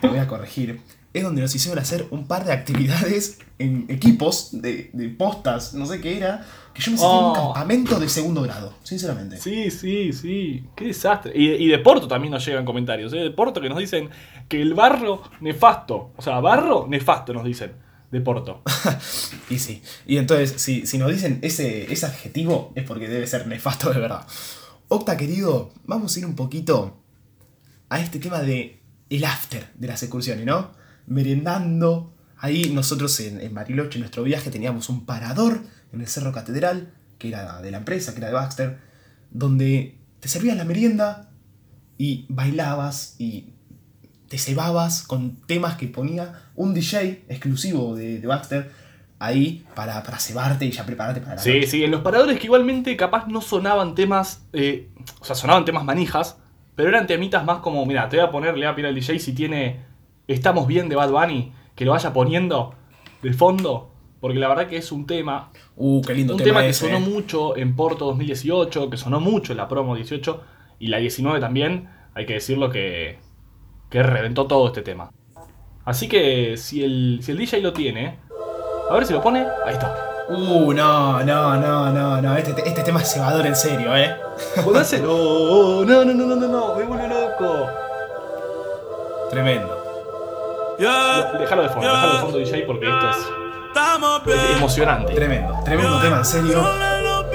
te 0.00 0.08
voy 0.08 0.18
a 0.18 0.26
corregir, 0.26 0.80
es 1.12 1.22
donde 1.22 1.42
nos 1.42 1.54
hicieron 1.54 1.78
hacer 1.78 2.06
un 2.10 2.26
par 2.26 2.46
de 2.46 2.52
actividades 2.54 3.38
en 3.58 3.84
equipos 3.90 4.48
de, 4.52 4.88
de 4.94 5.08
postas, 5.10 5.74
no 5.74 5.84
sé 5.84 6.00
qué 6.00 6.16
era, 6.16 6.46
que 6.72 6.80
yo 6.80 6.92
me 6.92 6.96
sentí 6.98 7.12
en 7.14 7.18
un 7.24 7.30
Oh. 7.30 7.52
campamento 7.52 8.00
de 8.00 8.08
segundo 8.08 8.40
grado, 8.42 8.72
sinceramente. 8.82 9.36
Sí, 9.36 9.70
sí, 9.70 10.12
sí. 10.14 10.64
Qué 10.74 10.86
desastre. 10.86 11.32
Y, 11.34 11.50
y 11.50 11.68
de 11.68 11.78
Porto 11.80 12.08
también 12.08 12.32
nos 12.32 12.46
llegan 12.46 12.64
comentarios. 12.64 13.12
¿eh? 13.12 13.18
De 13.18 13.30
Porto 13.30 13.60
que 13.60 13.68
nos 13.68 13.78
dicen 13.78 14.08
que 14.48 14.62
el 14.62 14.72
barro 14.72 15.22
nefasto. 15.42 16.12
O 16.16 16.22
sea, 16.22 16.40
barro 16.40 16.86
nefasto 16.88 17.34
nos 17.34 17.44
dicen. 17.44 17.72
De 18.10 18.20
Porto. 18.22 18.62
Y 19.50 19.58
sí. 19.58 19.82
Y 20.06 20.16
entonces, 20.16 20.54
si, 20.62 20.86
si 20.86 20.96
nos 20.98 21.10
dicen 21.10 21.40
ese, 21.42 21.92
ese 21.92 22.06
adjetivo, 22.06 22.72
es 22.74 22.84
porque 22.84 23.06
debe 23.08 23.26
ser 23.26 23.46
nefasto 23.46 23.92
de 23.92 24.00
verdad. 24.00 24.26
Octa, 24.88 25.16
querido, 25.16 25.72
vamos 25.84 26.14
a 26.14 26.18
ir 26.20 26.26
un 26.26 26.36
poquito 26.36 27.02
a 27.88 27.98
este 27.98 28.20
tema 28.20 28.40
de 28.42 28.80
el 29.10 29.24
after 29.24 29.72
de 29.74 29.88
las 29.88 30.00
excursiones, 30.04 30.46
¿no? 30.46 30.70
Merendando. 31.06 32.14
Ahí 32.38 32.70
nosotros 32.72 33.18
en, 33.18 33.40
en 33.40 33.52
Bariloche, 33.52 33.96
en 33.96 34.02
nuestro 34.02 34.22
viaje, 34.22 34.48
teníamos 34.48 34.88
un 34.88 35.04
parador 35.04 35.60
en 35.92 36.00
el 36.00 36.06
Cerro 36.06 36.32
Catedral, 36.32 36.94
que 37.18 37.28
era 37.28 37.60
de 37.62 37.72
la 37.72 37.78
empresa, 37.78 38.12
que 38.12 38.18
era 38.18 38.28
de 38.28 38.34
Baxter, 38.34 38.78
donde 39.32 39.98
te 40.20 40.28
servían 40.28 40.56
la 40.56 40.64
merienda 40.64 41.30
y 41.98 42.26
bailabas 42.28 43.16
y 43.18 43.54
te 44.28 44.38
cebabas 44.38 45.02
con 45.02 45.34
temas 45.46 45.76
que 45.76 45.88
ponía 45.88 46.44
un 46.54 46.74
DJ 46.74 47.24
exclusivo 47.28 47.96
de, 47.96 48.20
de 48.20 48.26
Baxter 48.28 48.70
ahí 49.18 49.64
para, 49.74 50.02
para 50.02 50.18
cebarte 50.18 50.64
y 50.66 50.70
ya 50.70 50.84
prepararte 50.86 51.20
para 51.20 51.36
la 51.36 51.40
Sí, 51.40 51.50
noche. 51.54 51.66
sí, 51.66 51.84
en 51.84 51.90
los 51.90 52.02
paradores 52.02 52.38
que 52.38 52.46
igualmente 52.46 52.96
capaz 52.96 53.26
no 53.28 53.40
sonaban 53.40 53.94
temas. 53.94 54.46
eh, 54.52 54.90
o 55.20 55.24
sea, 55.24 55.34
sonaban 55.36 55.64
temas 55.64 55.84
manijas. 55.84 56.40
Pero 56.74 56.90
eran 56.90 57.06
temitas 57.06 57.44
más 57.44 57.58
como, 57.60 57.86
mira, 57.86 58.08
te 58.08 58.16
voy 58.18 58.26
a 58.26 58.30
poner, 58.30 58.54
le 58.54 58.66
voy 58.66 58.72
a 58.72 58.74
pedir 58.74 58.86
al 58.88 58.94
DJ 58.94 59.18
si 59.18 59.34
tiene 59.34 59.84
Estamos 60.28 60.66
bien 60.66 60.88
de 60.90 60.96
Bad 60.96 61.10
Bunny, 61.10 61.52
que 61.74 61.84
lo 61.86 61.92
vaya 61.92 62.12
poniendo 62.12 62.74
de 63.22 63.32
fondo. 63.32 63.92
Porque 64.20 64.38
la 64.38 64.48
verdad 64.48 64.66
que 64.68 64.76
es 64.76 64.92
un 64.92 65.06
tema 65.06 65.50
Uh, 65.78 66.00
qué 66.02 66.14
lindo 66.14 66.34
un 66.34 66.38
tema, 66.38 66.60
tema 66.60 66.66
que 66.66 66.72
sonó 66.72 66.96
eh. 66.96 67.00
mucho 67.00 67.56
en 67.56 67.76
Porto 67.76 68.06
2018, 68.06 68.90
que 68.90 68.96
sonó 68.96 69.20
mucho 69.20 69.52
en 69.52 69.58
la 69.58 69.68
promo 69.68 69.94
18 69.94 70.42
y 70.78 70.88
la 70.88 70.98
19 70.98 71.38
también, 71.40 71.88
hay 72.14 72.24
que 72.26 72.32
decirlo 72.34 72.70
que, 72.70 73.18
que 73.90 74.02
reventó 74.02 74.46
todo 74.46 74.66
este 74.68 74.80
tema. 74.82 75.10
Así 75.84 76.08
que 76.08 76.56
si 76.56 76.82
el, 76.82 77.18
si 77.22 77.32
el 77.32 77.38
DJ 77.38 77.60
lo 77.60 77.72
tiene, 77.72 78.18
a 78.90 78.94
ver 78.94 79.06
si 79.06 79.12
lo 79.12 79.22
pone, 79.22 79.46
ahí 79.64 79.74
está. 79.74 79.94
Uh, 80.28 80.72
no, 80.72 81.22
no, 81.22 81.56
no, 81.56 81.92
no, 81.92 82.20
no. 82.20 82.36
Este, 82.36 82.68
este 82.68 82.82
tema 82.82 83.00
es 83.00 83.12
cebador 83.12 83.46
en 83.46 83.54
serio, 83.54 83.96
eh. 83.96 84.16
Ponáselo. 84.64 85.84
No, 85.84 86.04
no, 86.04 86.12
no, 86.12 86.26
no, 86.26 86.36
no, 86.36 86.48
no, 86.48 86.74
me 86.74 86.84
vuelve 86.84 87.08
loco. 87.08 87.68
Tremendo. 89.30 89.86
Déjalo 90.78 91.62
de 91.62 91.68
fondo, 91.68 91.88
déjalo 91.88 92.12
de 92.12 92.18
fondo 92.20 92.38
DJ 92.38 92.62
porque 92.66 92.88
esto 92.88 93.10
es, 93.10 94.56
emocionante. 94.56 95.14
Tremendo, 95.14 95.58
tremendo 95.64 96.00
tema 96.00 96.18
en 96.18 96.24
serio. 96.24 96.64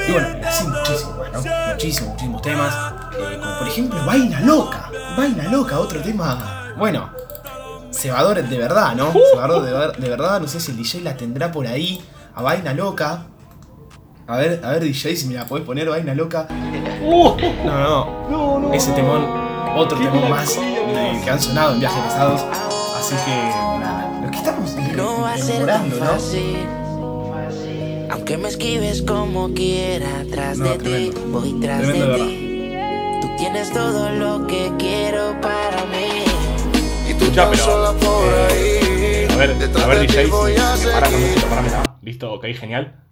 Y 0.07 0.11
bueno, 0.11 0.27
así 0.45 0.67
muchísimos 0.67 1.17
más, 1.17 1.31
¿no? 1.31 1.41
Muchísimos, 1.71 2.09
muchísimos 2.09 2.41
temas. 2.41 2.75
Eh, 3.17 3.39
como 3.39 3.57
por 3.57 3.67
ejemplo 3.67 4.05
Vaina 4.05 4.41
Loca. 4.41 4.89
Vaina 5.17 5.43
Loca, 5.49 5.79
otro 5.79 6.01
tema. 6.01 6.73
Bueno, 6.77 7.09
cebador 8.01 8.41
de 8.43 8.57
verdad, 8.57 8.95
¿no? 8.95 9.11
Cebador 9.33 9.63
de, 9.63 9.71
ver- 9.73 9.97
de 9.97 10.09
verdad. 10.09 10.39
No 10.41 10.47
sé 10.47 10.59
si 10.59 10.71
el 10.71 10.77
DJ 10.77 11.01
la 11.01 11.15
tendrá 11.15 11.51
por 11.51 11.67
ahí. 11.67 12.01
A 12.35 12.41
Vaina 12.41 12.73
Loca. 12.73 13.23
A 14.27 14.37
ver, 14.37 14.61
a 14.63 14.69
ver, 14.71 14.83
DJ, 14.83 15.15
si 15.17 15.27
me 15.27 15.33
la 15.35 15.45
podés 15.45 15.65
poner, 15.65 15.89
Vaina 15.89 16.13
Loca. 16.15 16.47
Uh, 17.03 17.35
No, 17.65 17.79
no. 17.79 18.29
no, 18.29 18.59
no, 18.59 18.73
Ese 18.73 18.91
temón, 18.93 19.25
otro 19.75 19.97
temón 19.97 20.29
más 20.29 20.57
que 21.23 21.29
han 21.29 21.39
sonado 21.41 21.73
en 21.73 21.79
viajes 21.81 22.01
pesados. 22.03 22.41
Así 22.97 23.15
que, 23.25 23.31
nada, 23.79 24.21
lo 24.23 24.31
que 24.31 24.37
estamos 24.37 24.75
No 24.95 25.21
va 25.21 25.33
a 25.33 25.37
ser 25.37 25.65
tan 25.65 25.89
¿no? 25.89 25.95
fácil. 25.95 26.57
Aunque 28.11 28.37
me 28.37 28.47
esquives 28.49 29.01
como 29.01 29.53
quiera, 29.53 30.23
tras 30.31 30.57
No, 30.57 30.65
de 30.69 30.77
tremendo. 30.77 31.13
ti, 31.13 31.21
voy 31.27 31.53
tras 31.59 31.81
Tremendo, 31.81 32.07
de 32.07 32.13
de 32.13 32.25
ti. 32.25 33.21
Tú 33.21 33.27
tienes 33.37 33.71
todo 33.73 34.09
lo 34.11 34.47
que 34.47 34.71
quiero 34.77 35.39
para. 35.41 35.60
Tan 37.41 37.49
pero, 37.49 38.47
eh. 38.51 39.27
A 39.31 39.35
ver, 39.35 39.51
a 39.51 39.87
ver 39.87 39.99
DJ, 40.07 40.27
voy 40.27 40.53
a 40.55 40.75
si, 40.75 40.81
si 40.81 40.87
me 40.87 40.93
paras 40.93 41.09
un 41.09 41.15
seguir. 41.15 41.27
momentito, 41.27 41.47
parámela. 41.49 41.97
Listo, 42.01 42.33
ok, 42.33 42.45
genial. 42.53 43.03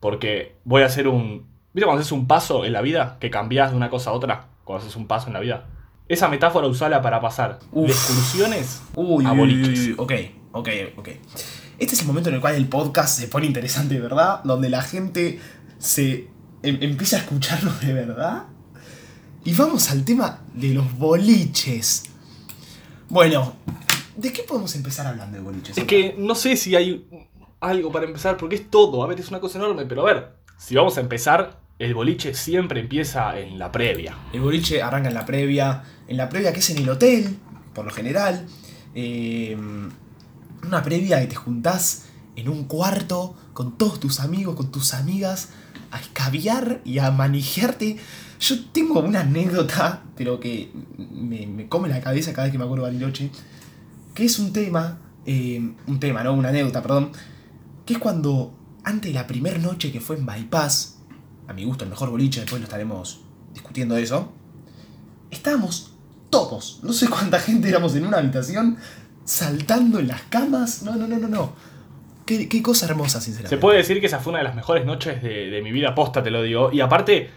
Porque 0.00 0.56
voy 0.64 0.82
a 0.82 0.86
hacer 0.86 1.08
un... 1.08 1.46
¿Viste 1.72 1.84
cuando 1.86 2.00
haces 2.00 2.12
un 2.12 2.26
paso 2.26 2.64
en 2.64 2.72
la 2.74 2.82
vida? 2.82 3.16
Que 3.20 3.30
cambias 3.30 3.70
de 3.70 3.76
una 3.76 3.88
cosa 3.88 4.10
a 4.10 4.12
otra. 4.12 4.48
Cuando 4.64 4.84
haces 4.84 4.96
un 4.96 5.06
paso 5.06 5.28
en 5.28 5.32
la 5.34 5.40
vida. 5.40 5.66
Esa 6.08 6.28
metáfora 6.28 6.66
usala 6.66 7.00
para 7.00 7.20
pasar 7.20 7.60
Uf. 7.72 7.86
de 7.86 7.92
excursiones 7.92 8.82
Uy, 8.96 9.24
a 9.24 9.32
uy, 9.32 9.38
boliches. 9.38 9.78
uy, 9.78 9.90
uy, 9.92 9.94
ok, 9.96 10.12
ok, 10.52 10.68
ok. 10.98 11.08
Este 11.78 11.94
es 11.94 12.00
el 12.00 12.06
momento 12.06 12.28
en 12.28 12.34
el 12.34 12.40
cual 12.40 12.56
el 12.56 12.66
podcast 12.68 13.18
se 13.18 13.28
pone 13.28 13.46
interesante 13.46 13.98
verdad, 14.00 14.42
donde 14.44 14.68
la 14.68 14.82
gente 14.82 15.38
se 15.78 16.28
em- 16.62 16.78
empieza 16.82 17.16
a 17.16 17.20
escucharnos 17.20 17.80
de 17.80 17.94
verdad. 17.94 18.42
Y 19.44 19.54
vamos 19.54 19.90
al 19.90 20.04
tema 20.04 20.40
de 20.52 20.74
los 20.74 20.98
boliches. 20.98 22.02
Bueno, 23.10 23.56
¿de 24.16 24.32
qué 24.32 24.44
podemos 24.44 24.76
empezar 24.76 25.04
hablando 25.04 25.36
de 25.36 25.42
boliches? 25.42 25.76
Es 25.76 25.84
que 25.84 26.14
no 26.16 26.36
sé 26.36 26.56
si 26.56 26.76
hay 26.76 27.08
algo 27.58 27.90
para 27.90 28.06
empezar, 28.06 28.36
porque 28.36 28.54
es 28.54 28.70
todo. 28.70 29.02
A 29.02 29.08
ver, 29.08 29.18
es 29.18 29.28
una 29.30 29.40
cosa 29.40 29.58
enorme, 29.58 29.84
pero 29.84 30.02
a 30.02 30.14
ver, 30.14 30.36
si 30.56 30.76
vamos 30.76 30.96
a 30.96 31.00
empezar, 31.00 31.58
el 31.80 31.92
boliche 31.92 32.34
siempre 32.34 32.78
empieza 32.78 33.36
en 33.36 33.58
la 33.58 33.72
previa. 33.72 34.16
El 34.32 34.42
boliche 34.42 34.80
arranca 34.80 35.08
en 35.08 35.14
la 35.14 35.26
previa, 35.26 35.82
en 36.06 36.16
la 36.16 36.28
previa 36.28 36.52
que 36.52 36.60
es 36.60 36.70
en 36.70 36.78
el 36.78 36.88
hotel, 36.88 37.36
por 37.74 37.84
lo 37.84 37.90
general. 37.90 38.46
Eh, 38.94 39.58
una 40.64 40.82
previa 40.84 41.20
que 41.20 41.26
te 41.26 41.34
juntás 41.34 42.09
en 42.40 42.48
un 42.48 42.64
cuarto 42.64 43.34
con 43.52 43.76
todos 43.76 44.00
tus 44.00 44.20
amigos, 44.20 44.56
con 44.56 44.72
tus 44.72 44.94
amigas, 44.94 45.50
a 45.90 46.00
escabiar 46.00 46.80
y 46.84 46.98
a 46.98 47.10
manejearte. 47.10 47.98
Yo 48.40 48.64
tengo 48.72 49.00
una 49.00 49.20
anécdota, 49.20 50.02
pero 50.16 50.40
que 50.40 50.72
me, 50.96 51.46
me 51.46 51.68
come 51.68 51.88
la 51.88 52.00
cabeza 52.00 52.32
cada 52.32 52.44
vez 52.44 52.52
que 52.52 52.58
me 52.58 52.64
acuerdo 52.64 52.86
de 52.86 52.92
Bariloche, 52.92 53.30
que 54.14 54.24
es 54.24 54.38
un 54.38 54.52
tema, 54.52 54.98
eh, 55.26 55.74
un 55.86 56.00
tema, 56.00 56.24
no, 56.24 56.32
una 56.32 56.48
anécdota, 56.48 56.82
perdón, 56.82 57.12
que 57.84 57.94
es 57.94 57.98
cuando, 57.98 58.54
antes 58.84 59.12
de 59.12 59.18
la 59.18 59.26
primera 59.26 59.58
noche 59.58 59.92
que 59.92 60.00
fue 60.00 60.16
en 60.16 60.24
Bypass, 60.24 60.96
a 61.46 61.52
mi 61.52 61.64
gusto 61.64 61.84
el 61.84 61.90
mejor 61.90 62.10
boliche, 62.10 62.40
después 62.40 62.60
lo 62.60 62.64
estaremos 62.64 63.20
discutiendo 63.52 63.96
eso, 63.98 64.32
estábamos 65.30 65.92
todos, 66.30 66.80
no 66.82 66.92
sé 66.94 67.08
cuánta 67.08 67.38
gente 67.38 67.68
éramos 67.68 67.94
en 67.96 68.06
una 68.06 68.18
habitación, 68.18 68.78
saltando 69.24 69.98
en 69.98 70.08
las 70.08 70.22
camas, 70.22 70.82
no, 70.82 70.96
no, 70.96 71.06
no, 71.06 71.18
no, 71.18 71.28
no. 71.28 71.69
Qué, 72.30 72.48
qué 72.48 72.62
cosa 72.62 72.86
hermosa, 72.86 73.20
sinceramente. 73.20 73.56
Se 73.56 73.60
puede 73.60 73.78
decir 73.78 73.98
que 73.98 74.06
esa 74.06 74.20
fue 74.20 74.30
una 74.30 74.38
de 74.38 74.44
las 74.44 74.54
mejores 74.54 74.86
noches 74.86 75.20
de, 75.20 75.60
mi 75.64 75.72
vida 75.72 75.96
posta, 75.96 76.22
te 76.22 76.30
lo 76.30 76.42
digo. 76.42 76.70
Y 76.72 76.80
aparte, 76.80 77.28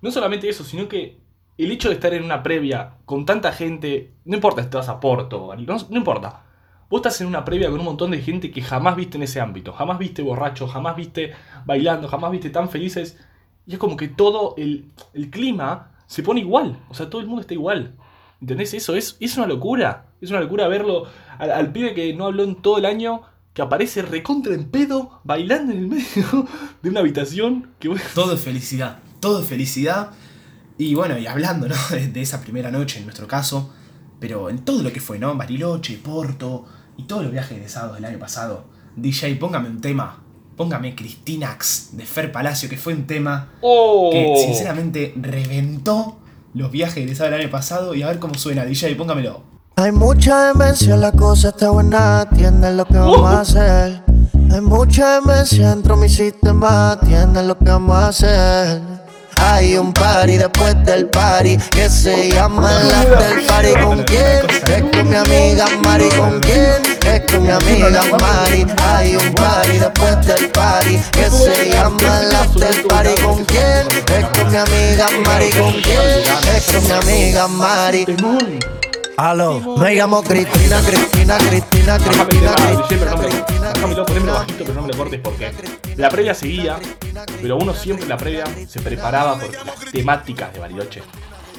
no 0.00 0.10
solamente 0.10 0.48
eso, 0.48 0.64
sino 0.64 0.88
que 0.88 1.18
el 1.58 1.70
hecho 1.70 1.90
de 1.90 1.96
estar 1.96 2.14
en 2.14 2.24
una 2.24 2.42
previa 2.42 2.94
con 3.04 3.26
tanta 3.26 3.52
gente, 3.52 4.14
no 4.24 4.36
importa 4.36 4.62
si 4.62 4.70
te 4.70 4.78
vas 4.78 4.88
a 4.88 5.00
Porto, 5.00 5.54
no, 5.54 5.76
no 5.90 5.96
importa. 5.98 6.44
Vos 6.88 7.00
estás 7.00 7.20
en 7.20 7.26
una 7.26 7.44
previa 7.44 7.68
con 7.68 7.78
un 7.78 7.84
montón 7.84 8.10
de 8.10 8.22
gente 8.22 8.50
que 8.50 8.62
jamás 8.62 8.96
viste 8.96 9.18
en 9.18 9.24
ese 9.24 9.38
ámbito, 9.38 9.74
jamás 9.74 9.98
viste 9.98 10.22
borracho, 10.22 10.66
jamás 10.66 10.96
viste 10.96 11.34
bailando, 11.66 12.08
jamás 12.08 12.30
viste 12.32 12.48
tan 12.48 12.70
felices. 12.70 13.18
Y 13.66 13.74
es 13.74 13.78
como 13.78 13.98
que 13.98 14.08
todo 14.08 14.54
el, 14.56 14.92
clima 15.30 15.90
se 16.06 16.22
pone 16.22 16.40
igual, 16.40 16.78
o 16.88 16.94
sea, 16.94 17.10
todo 17.10 17.20
el 17.20 17.26
mundo 17.26 17.42
está 17.42 17.52
igual. 17.52 17.96
¿Entendés? 18.40 18.72
Eso 18.72 18.96
es, 18.96 19.18
es 19.20 19.36
una 19.36 19.46
locura. 19.46 20.06
Es 20.22 20.30
una 20.30 20.40
locura 20.40 20.68
verlo 20.68 21.04
al 21.38 21.70
pibe 21.70 21.92
que 21.92 22.14
no 22.14 22.24
habló 22.24 22.44
en 22.44 22.54
todo 22.54 22.78
el 22.78 22.86
año, 22.86 23.24
que 23.58 23.62
aparece 23.62 24.02
recontra 24.02 24.54
en 24.54 24.70
pedo, 24.70 25.20
bailando 25.24 25.72
en 25.72 25.78
el 25.80 25.88
medio 25.88 26.46
de 26.80 26.90
una 26.90 27.00
habitación. 27.00 27.72
Que 27.80 27.92
Todo 28.14 28.34
es 28.34 28.40
felicidad, 28.40 29.00
todo 29.18 29.42
es 29.42 29.48
felicidad. 29.48 30.12
Y 30.78 30.94
bueno, 30.94 31.18
y 31.18 31.26
hablando, 31.26 31.66
de 31.90 32.22
esa 32.22 32.40
primera 32.40 32.70
noche 32.70 33.00
en 33.00 33.06
nuestro 33.06 33.26
caso, 33.26 33.74
pero 34.20 34.48
en 34.48 34.60
todo 34.60 34.84
lo 34.84 34.92
que 34.92 35.00
fue, 35.00 35.18
¿no? 35.18 35.34
Bariloche, 35.34 35.96
Porto 35.96 36.66
y 36.96 37.02
todos 37.02 37.24
los 37.24 37.32
viajes 37.32 37.56
egresados 37.56 37.96
del 37.96 38.04
año 38.04 38.20
pasado. 38.20 38.66
DJ, 38.94 39.34
póngame 39.34 39.68
un 39.68 39.80
tema. 39.80 40.22
Póngame 40.56 40.94
Cristinax 40.94 41.96
de 41.96 42.06
Fer 42.06 42.30
Palacio, 42.30 42.68
que 42.68 42.76
fue 42.76 42.94
un 42.94 43.08
tema 43.08 43.54
¡Oh! 43.60 44.10
que 44.12 44.40
sinceramente 44.40 45.14
reventó 45.16 46.20
los 46.54 46.70
viajes 46.70 46.98
egresados 46.98 47.32
del 47.32 47.40
año 47.40 47.50
pasado. 47.50 47.96
Y 47.96 48.02
a 48.02 48.06
ver 48.06 48.20
cómo 48.20 48.34
suena, 48.34 48.64
DJ, 48.64 48.94
póngamelo. 48.94 49.57
Hay 49.78 49.92
mucha 49.92 50.48
demencia, 50.48 50.96
la 50.96 51.12
cosa 51.12 51.50
está 51.50 51.70
buena, 51.70 52.22
atienden 52.22 52.76
lo 52.76 52.84
que 52.84 52.98
vamos 52.98 53.32
a 53.32 53.42
hacer. 53.42 54.02
Hay 54.52 54.60
mucha 54.60 55.20
demencia 55.20 55.70
dentro 55.70 55.94
de 55.94 56.02
mi 56.02 56.08
sistema, 56.08 56.90
atienden 56.90 57.46
lo 57.46 57.56
que 57.56 57.70
vamos 57.70 57.94
a 57.94 58.08
hacer. 58.08 58.80
Hay 59.36 59.76
un 59.76 59.92
party 59.92 60.36
después 60.36 60.74
del 60.84 61.08
party 61.10 61.58
que 61.70 61.88
se 61.88 62.28
llama 62.28 62.68
el 62.80 62.92
after 62.92 63.46
party. 63.46 63.74
¿Con 63.80 64.02
quién? 64.02 64.40
Es 64.66 64.82
con 64.82 65.08
mi 65.10 65.14
amiga 65.14 65.66
Mari. 65.84 66.08
¿Con 66.08 66.40
quién? 66.40 66.82
Es 67.06 67.32
con 67.32 67.44
mi 67.44 67.50
amiga 67.50 68.02
Mari. 68.20 68.66
Hay 68.82 69.14
un 69.14 69.32
party 69.34 69.78
después 69.78 70.26
del 70.26 70.50
party 70.50 70.98
que 71.12 71.30
se 71.30 71.70
llama 71.70 72.20
el 72.20 72.34
after 72.34 72.84
party. 72.88 73.22
¿Con 73.22 73.44
quién? 73.44 73.86
Es 74.12 74.26
con 74.36 74.50
mi 74.50 74.56
amiga 74.56 75.06
Mari. 75.24 75.50
¿Con 75.50 75.72
quién? 75.74 76.56
Es 76.56 76.66
con 76.66 76.84
mi 76.84 76.90
amiga 76.90 77.46
Mari. 77.46 78.06
Aló, 79.20 79.76
me 79.78 79.96
llamo 79.96 80.22
Cristina, 80.22 80.80
Cristina, 80.80 81.36
Cristina, 81.38 81.98
Cristina, 81.98 81.98
Cristina, 81.98 82.14
no 82.14 83.16
me- 83.16 83.26
Cristina, 83.26 84.04
Cristina. 84.04 84.32
bajito, 84.32 84.64
pero 84.64 84.74
no 84.74 84.82
me 84.82 84.88
lo 84.92 84.96
cortes 84.96 85.20
porque 85.20 85.52
la 85.96 86.08
previa 86.08 86.34
seguía, 86.34 86.78
pero 87.42 87.56
uno 87.56 87.74
siempre 87.74 88.04
en 88.04 88.10
la 88.10 88.16
previa 88.16 88.44
se 88.68 88.78
preparaba 88.80 89.36
por 89.40 89.52
las 89.52 89.80
temáticas 89.90 90.52
de 90.52 90.60
Bariloche. 90.60 91.02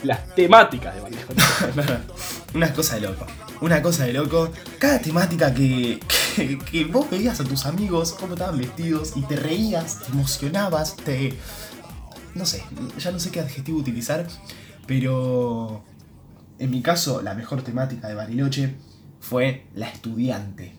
Las 0.04 0.34
temáticas 0.36 0.96
de 0.96 1.02
Bariloche. 1.02 1.34
Una 2.54 2.72
cosa 2.74 2.96
de 2.96 3.02
loco. 3.02 3.26
Una 3.60 3.82
cosa 3.82 4.06
de 4.06 4.14
loco. 4.14 4.50
Cada 4.78 5.00
temática 5.00 5.54
que, 5.54 6.00
que, 6.38 6.58
que 6.60 6.86
vos 6.86 7.10
veías 7.10 7.42
a 7.42 7.44
tus 7.44 7.66
amigos, 7.66 8.16
cómo 8.18 8.36
estaban 8.36 8.58
vestidos, 8.58 9.12
y 9.18 9.24
te 9.24 9.36
reías, 9.36 10.00
te 10.00 10.14
emocionabas, 10.14 10.96
te. 10.96 11.38
No 12.36 12.46
sé, 12.46 12.64
ya 12.98 13.12
no 13.12 13.20
sé 13.20 13.32
qué 13.32 13.42
adjetivo 13.42 13.80
utilizar, 13.80 14.26
pero. 14.88 15.84
En 16.60 16.70
mi 16.72 16.82
caso, 16.82 17.22
la 17.22 17.34
mejor 17.34 17.62
temática 17.62 18.08
de 18.08 18.16
Bariloche 18.16 18.76
fue 19.20 19.66
la 19.74 19.88
estudiante. 19.88 20.76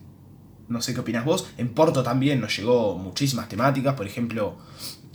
No 0.67 0.81
sé 0.81 0.93
qué 0.93 1.01
opinas 1.01 1.25
vos. 1.25 1.51
En 1.57 1.69
Porto 1.73 2.03
también 2.03 2.39
nos 2.39 2.55
llegó 2.55 2.97
muchísimas 2.97 3.49
temáticas, 3.49 3.95
por 3.95 4.05
ejemplo, 4.07 4.57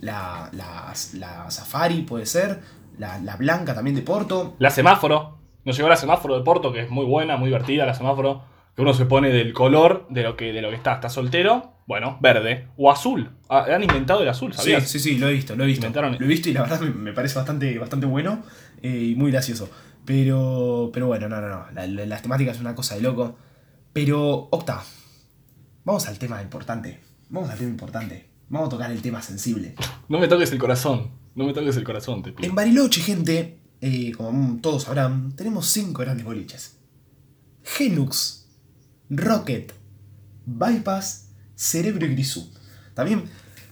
la, 0.01 0.51
la, 0.53 0.93
la 1.15 1.51
Safari 1.51 2.03
puede 2.03 2.27
ser, 2.27 2.61
la, 2.99 3.19
la 3.19 3.37
Blanca 3.37 3.75
también 3.75 3.97
de 3.97 4.03
Porto. 4.03 4.55
La 4.59 4.71
semáforo. 4.71 5.39
Nos 5.65 5.77
llegó 5.77 5.89
la 5.89 5.97
semáforo 5.97 6.37
de 6.37 6.45
Porto, 6.45 6.73
que 6.73 6.83
es 6.83 6.91
muy 6.91 7.07
buena, 7.07 7.37
muy 7.37 7.49
divertida 7.49 7.87
la 7.87 7.95
semáforo. 7.95 8.45
Que 8.77 8.83
uno 8.83 8.93
se 8.93 9.07
pone 9.07 9.31
del 9.31 9.55
color 9.55 10.07
de 10.11 10.23
lo 10.23 10.37
que, 10.37 10.53
de 10.53 10.61
lo 10.61 10.69
que 10.69 10.77
está. 10.77 10.95
Está 10.97 11.09
soltero, 11.09 11.73
bueno, 11.87 12.19
verde. 12.21 12.69
O 12.77 12.91
azul. 12.91 13.31
Ah, 13.49 13.65
han 13.75 13.83
inventado 13.83 14.21
el 14.23 14.29
azul, 14.29 14.53
Sí, 14.53 14.59
¿sabías? 14.59 14.85
sí, 14.89 14.99
sí, 14.99 15.17
lo 15.17 15.29
he 15.29 15.33
visto, 15.33 15.57
lo 15.57 15.65
he 15.65 15.67
visto. 15.67 15.87
Inventaron- 15.87 16.19
Lo 16.19 16.25
he 16.27 16.29
visto 16.29 16.51
y 16.51 16.53
la 16.53 16.61
verdad 16.63 16.81
me, 16.83 16.91
me 16.91 17.13
parece 17.15 17.37
bastante, 17.37 17.79
bastante 17.79 18.05
bueno 18.05 18.43
eh, 18.83 19.13
y 19.13 19.15
muy 19.15 19.31
gracioso. 19.33 19.71
Pero, 20.07 20.90
pero 20.92 21.09
bueno, 21.09 21.29
no, 21.29 21.40
no, 21.40 21.49
no. 21.49 21.66
La- 21.73 21.87
la- 21.87 22.07
las 22.07 22.23
temáticas 22.23 22.55
es 22.57 22.61
una 22.61 22.75
cosa 22.75 22.95
de 22.95 23.03
loco. 23.03 23.37
Pero, 23.92 24.49
Octa, 24.51 24.83
vamos 25.85 26.07
al 26.07 26.19
tema 26.19 26.40
importante. 26.42 27.01
Vamos 27.29 27.51
al 27.51 27.59
tema 27.59 27.71
importante. 27.71 28.31
Vamos 28.49 28.69
a 28.69 28.71
tocar 28.71 28.90
el 28.92 29.03
tema 29.03 29.21
sensible. 29.21 29.75
No 30.09 30.19
me 30.21 30.29
toques 30.29 30.53
el 30.53 30.59
corazón. 30.59 31.11
No 31.35 31.45
me 31.45 31.53
toques 31.53 31.77
el 31.77 31.85
corazón, 31.85 32.23
te 32.23 32.33
pido. 32.33 32.49
En 32.49 32.55
Bariloche, 32.55 33.01
gente, 33.03 33.61
eh, 33.81 34.12
como 34.12 34.59
todos 34.61 34.85
sabrán, 34.85 35.35
tenemos 35.37 35.66
cinco 35.66 36.03
grandes 36.03 36.25
boliches. 36.25 36.79
Genux, 37.64 38.47
Rocket, 39.11 39.73
Bypass, 40.47 41.33
Cerebro 41.57 42.07
y 42.07 42.11
Grisú. 42.11 42.53
También 42.95 43.25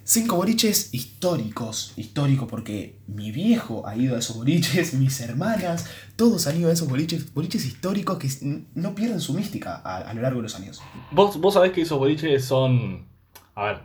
cinco 0.05 0.37
boliches 0.37 0.93
históricos. 0.93 1.93
Histórico 1.97 2.47
porque 2.47 3.01
mi 3.07 3.33
viejo 3.33 3.87
ha 3.87 3.97
ido 3.97 4.15
a 4.15 4.19
esos 4.21 4.37
boliches, 4.37 4.95
mis 5.01 5.21
hermanas, 5.21 5.91
todos 6.17 6.47
han 6.47 6.59
ido 6.61 6.71
a 6.71 6.73
esos 6.73 6.89
boliches. 6.89 7.33
Boliches 7.35 7.65
históricos 7.65 8.19
que 8.19 8.29
no 8.75 8.95
pierden 8.95 9.21
su 9.21 9.35
mística 9.35 9.81
a, 9.85 9.99
a 9.99 10.15
lo 10.15 10.23
largo 10.23 10.39
de 10.39 10.45
los 10.45 10.55
años. 10.55 10.81
Vos, 11.11 11.41
vos 11.41 11.55
sabés 11.55 11.73
que 11.73 11.83
esos 11.83 11.99
boliches 11.99 12.45
son. 12.45 13.09
A 13.55 13.65
ver. 13.65 13.81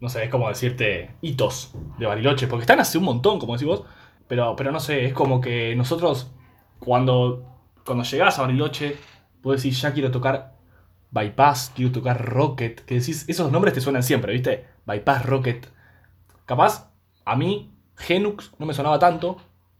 No 0.00 0.08
sé, 0.08 0.24
es 0.24 0.30
como 0.30 0.48
decirte 0.48 1.10
hitos 1.20 1.72
de 1.98 2.06
Bariloche. 2.06 2.46
Porque 2.46 2.62
están 2.62 2.80
hace 2.80 2.96
un 2.96 3.04
montón, 3.04 3.38
como 3.38 3.54
decís 3.54 3.66
vos. 3.66 3.82
Pero, 4.28 4.54
pero 4.56 4.72
no 4.72 4.80
sé, 4.80 5.06
es 5.06 5.12
como 5.12 5.40
que 5.40 5.74
nosotros, 5.74 6.30
cuando, 6.78 7.44
cuando 7.84 8.04
llegás 8.04 8.38
a 8.38 8.42
Bariloche, 8.42 8.96
vos 9.42 9.56
decís, 9.56 9.80
ya 9.80 9.92
quiero 9.92 10.10
tocar 10.10 10.59
Bypass, 11.10 11.72
quiero 11.74 11.92
tocar 11.92 12.24
Rocket. 12.24 12.80
Que 12.84 13.00
decís, 13.00 13.24
esos 13.28 13.50
nombres 13.50 13.74
te 13.74 13.80
suenan 13.80 14.02
siempre, 14.02 14.32
¿viste? 14.32 14.66
Bypass, 14.86 15.26
Rocket. 15.26 15.66
Capaz, 16.46 16.90
a 17.24 17.36
mí, 17.36 17.72
Genux 17.96 18.52
no 18.58 18.66
me 18.66 18.74
sonaba 18.74 18.98
tanto. 18.98 19.38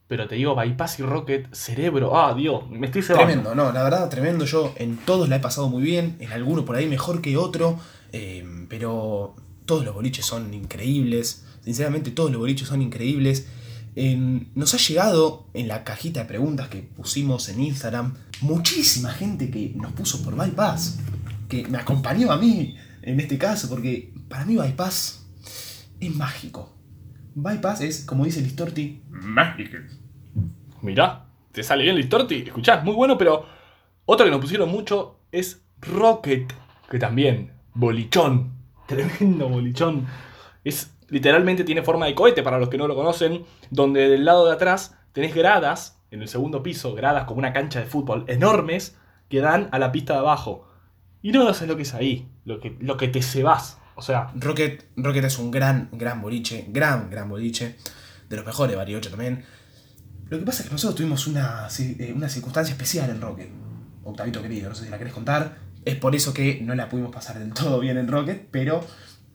Pero 0.08 0.26
te 0.26 0.34
digo, 0.34 0.56
Bypass 0.56 0.98
y 0.98 1.02
Rocket, 1.04 1.54
Cerebro. 1.54 2.16
Ah, 2.18 2.34
Dios, 2.34 2.68
me 2.68 2.86
estoy 2.86 3.02
cebando. 3.02 3.26
Tremendo, 3.26 3.54
no, 3.54 3.70
la 3.70 3.84
verdad, 3.84 4.08
tremendo. 4.08 4.44
Yo 4.44 4.74
en 4.76 4.96
todos 4.96 5.28
la 5.28 5.36
he 5.36 5.40
pasado 5.40 5.68
muy 5.68 5.82
bien, 5.82 6.16
en 6.18 6.32
alguno 6.32 6.64
por 6.64 6.74
ahí 6.74 6.88
mejor 6.88 7.22
que 7.22 7.36
otro, 7.36 7.78
eh, 8.12 8.44
pero 8.68 9.36
todos 9.66 9.84
los 9.84 9.94
boliches 9.94 10.26
son 10.26 10.52
increíbles. 10.52 11.44
Sinceramente, 11.62 12.10
todos 12.10 12.32
los 12.32 12.40
boliches 12.40 12.66
son 12.66 12.82
increíbles. 12.82 13.46
Nos 14.54 14.74
ha 14.74 14.78
llegado 14.78 15.46
en 15.54 15.68
la 15.68 15.84
cajita 15.84 16.20
de 16.20 16.26
preguntas 16.26 16.68
que 16.68 16.78
pusimos 16.78 17.48
en 17.48 17.60
Instagram 17.60 18.14
muchísima 18.40 19.10
gente 19.10 19.50
que 19.50 19.72
nos 19.76 19.92
puso 19.92 20.22
por 20.22 20.34
Bypass, 20.34 20.98
que 21.50 21.66
me 21.68 21.76
acompañó 21.76 22.32
a 22.32 22.38
mí 22.38 22.76
en 23.02 23.20
este 23.20 23.36
caso, 23.36 23.68
porque 23.68 24.14
para 24.28 24.46
mí 24.46 24.56
Bypass 24.56 25.28
es 26.00 26.14
mágico. 26.14 26.74
Bypass 27.34 27.82
es, 27.82 28.04
como 28.06 28.24
dice 28.24 28.40
Listorti, 28.40 29.02
mágico. 29.10 29.76
Mirá, 30.80 31.26
te 31.52 31.62
sale 31.62 31.82
bien 31.82 31.96
el 31.96 32.08
Torti. 32.08 32.44
Escuchá, 32.46 32.80
muy 32.80 32.94
bueno, 32.94 33.18
pero 33.18 33.44
otro 34.06 34.24
que 34.24 34.30
nos 34.30 34.40
pusieron 34.40 34.70
mucho 34.70 35.20
es 35.30 35.62
Rocket, 35.80 36.52
que 36.90 36.98
también, 36.98 37.52
bolichón, 37.74 38.52
tremendo 38.86 39.48
bolichón. 39.48 40.06
Es 40.64 40.96
literalmente 41.08 41.64
tiene 41.64 41.82
forma 41.82 42.06
de 42.06 42.14
cohete 42.14 42.42
para 42.42 42.58
los 42.58 42.68
que 42.68 42.78
no 42.78 42.86
lo 42.86 42.94
conocen, 42.94 43.44
donde 43.70 44.08
del 44.08 44.24
lado 44.24 44.46
de 44.46 44.52
atrás 44.52 44.96
tenés 45.12 45.34
gradas, 45.34 46.00
en 46.10 46.22
el 46.22 46.28
segundo 46.28 46.62
piso, 46.62 46.94
gradas 46.94 47.24
como 47.24 47.38
una 47.38 47.52
cancha 47.52 47.80
de 47.80 47.86
fútbol 47.86 48.24
enormes 48.28 48.96
que 49.28 49.40
dan 49.40 49.68
a 49.72 49.78
la 49.78 49.92
pista 49.92 50.14
de 50.14 50.20
abajo. 50.20 50.68
Y 51.22 51.32
no 51.32 51.52
sé 51.52 51.66
lo 51.66 51.76
que 51.76 51.82
es 51.82 51.94
ahí, 51.94 52.28
lo 52.44 52.60
que, 52.60 52.76
lo 52.80 52.96
que 52.96 53.08
te 53.08 53.22
cebás. 53.22 53.78
O 53.94 54.02
sea, 54.02 54.32
Rocket, 54.34 54.86
Rocket 54.96 55.24
es 55.24 55.38
un 55.38 55.50
gran, 55.50 55.90
gran 55.92 56.22
boliche, 56.22 56.66
gran, 56.68 57.10
gran 57.10 57.28
boliche, 57.28 57.76
de 58.28 58.36
los 58.36 58.46
mejores, 58.46 58.76
Bariloche 58.76 59.10
también. 59.10 59.44
Lo 60.28 60.38
que 60.38 60.44
pasa 60.44 60.62
es 60.62 60.68
que 60.68 60.72
nosotros 60.72 60.96
tuvimos 60.96 61.26
una, 61.26 61.68
eh, 61.78 62.12
una 62.14 62.28
circunstancia 62.28 62.72
especial 62.72 63.10
en 63.10 63.20
Rocket. 63.20 63.50
Octavito 64.04 64.40
querido, 64.40 64.68
no 64.68 64.74
sé 64.74 64.84
si 64.84 64.90
la 64.90 64.98
querés 64.98 65.12
contar. 65.12 65.58
Es 65.84 65.96
por 65.96 66.14
eso 66.14 66.32
que 66.32 66.60
no 66.62 66.74
la 66.74 66.88
pudimos 66.88 67.12
pasar 67.12 67.38
del 67.38 67.52
todo 67.52 67.80
bien 67.80 67.98
en 67.98 68.08
Rocket, 68.08 68.48
pero 68.50 68.84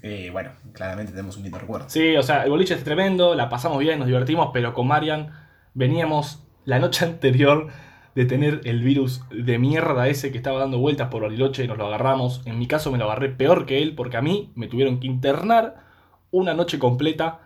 eh, 0.01 0.29
bueno, 0.31 0.51
claramente 0.73 1.11
tenemos 1.11 1.35
un 1.37 1.43
lindo 1.43 1.59
recuerdo. 1.59 1.89
Sí, 1.89 2.15
o 2.15 2.23
sea, 2.23 2.43
el 2.43 2.49
boliche 2.49 2.75
es 2.75 2.83
tremendo, 2.83 3.35
la 3.35 3.49
pasamos 3.49 3.79
bien, 3.79 3.99
nos 3.99 4.07
divertimos, 4.07 4.49
pero 4.53 4.73
con 4.73 4.87
Marian 4.87 5.31
veníamos 5.73 6.43
la 6.63 6.79
noche 6.79 7.05
anterior 7.05 7.67
de 8.15 8.25
tener 8.25 8.61
el 8.63 8.81
virus 8.81 9.21
de 9.29 9.59
mierda 9.59 10.07
ese 10.07 10.31
que 10.31 10.37
estaba 10.37 10.59
dando 10.59 10.79
vueltas 10.79 11.09
por 11.09 11.23
Bariloche 11.23 11.65
y 11.65 11.67
nos 11.67 11.77
lo 11.77 11.87
agarramos. 11.87 12.41
En 12.45 12.57
mi 12.57 12.65
caso 12.65 12.91
me 12.91 12.97
lo 12.97 13.05
agarré 13.05 13.29
peor 13.29 13.65
que 13.65 13.81
él 13.81 13.93
porque 13.93 14.15
a 14.15 14.21
mí 14.21 14.51
me 14.55 14.67
tuvieron 14.67 15.01
que 15.01 15.07
internar 15.07 15.83
una 16.31 16.53
noche 16.53 16.79
completa 16.79 17.41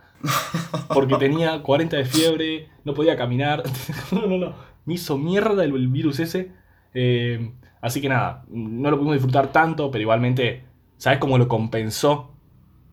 porque 0.89 1.15
tenía 1.19 1.63
40 1.63 1.97
de 1.97 2.05
fiebre, 2.05 2.69
no 2.85 2.93
podía 2.93 3.17
caminar. 3.17 3.63
No, 4.11 4.27
no, 4.27 4.37
no. 4.37 4.53
Me 4.85 4.93
hizo 4.95 5.17
mierda 5.17 5.63
el, 5.63 5.87
virus 5.87 6.19
ese. 6.19 6.51
Eh, 6.93 7.51
así 7.81 7.99
que 7.99 8.09
nada, 8.09 8.43
no 8.49 8.89
lo 8.89 8.97
pudimos 8.97 9.15
disfrutar 9.15 9.51
tanto, 9.51 9.91
pero 9.91 10.01
igualmente, 10.03 10.65
¿sabes 10.97 11.19
cómo 11.19 11.37
lo 11.37 11.47
compensó 11.47 12.31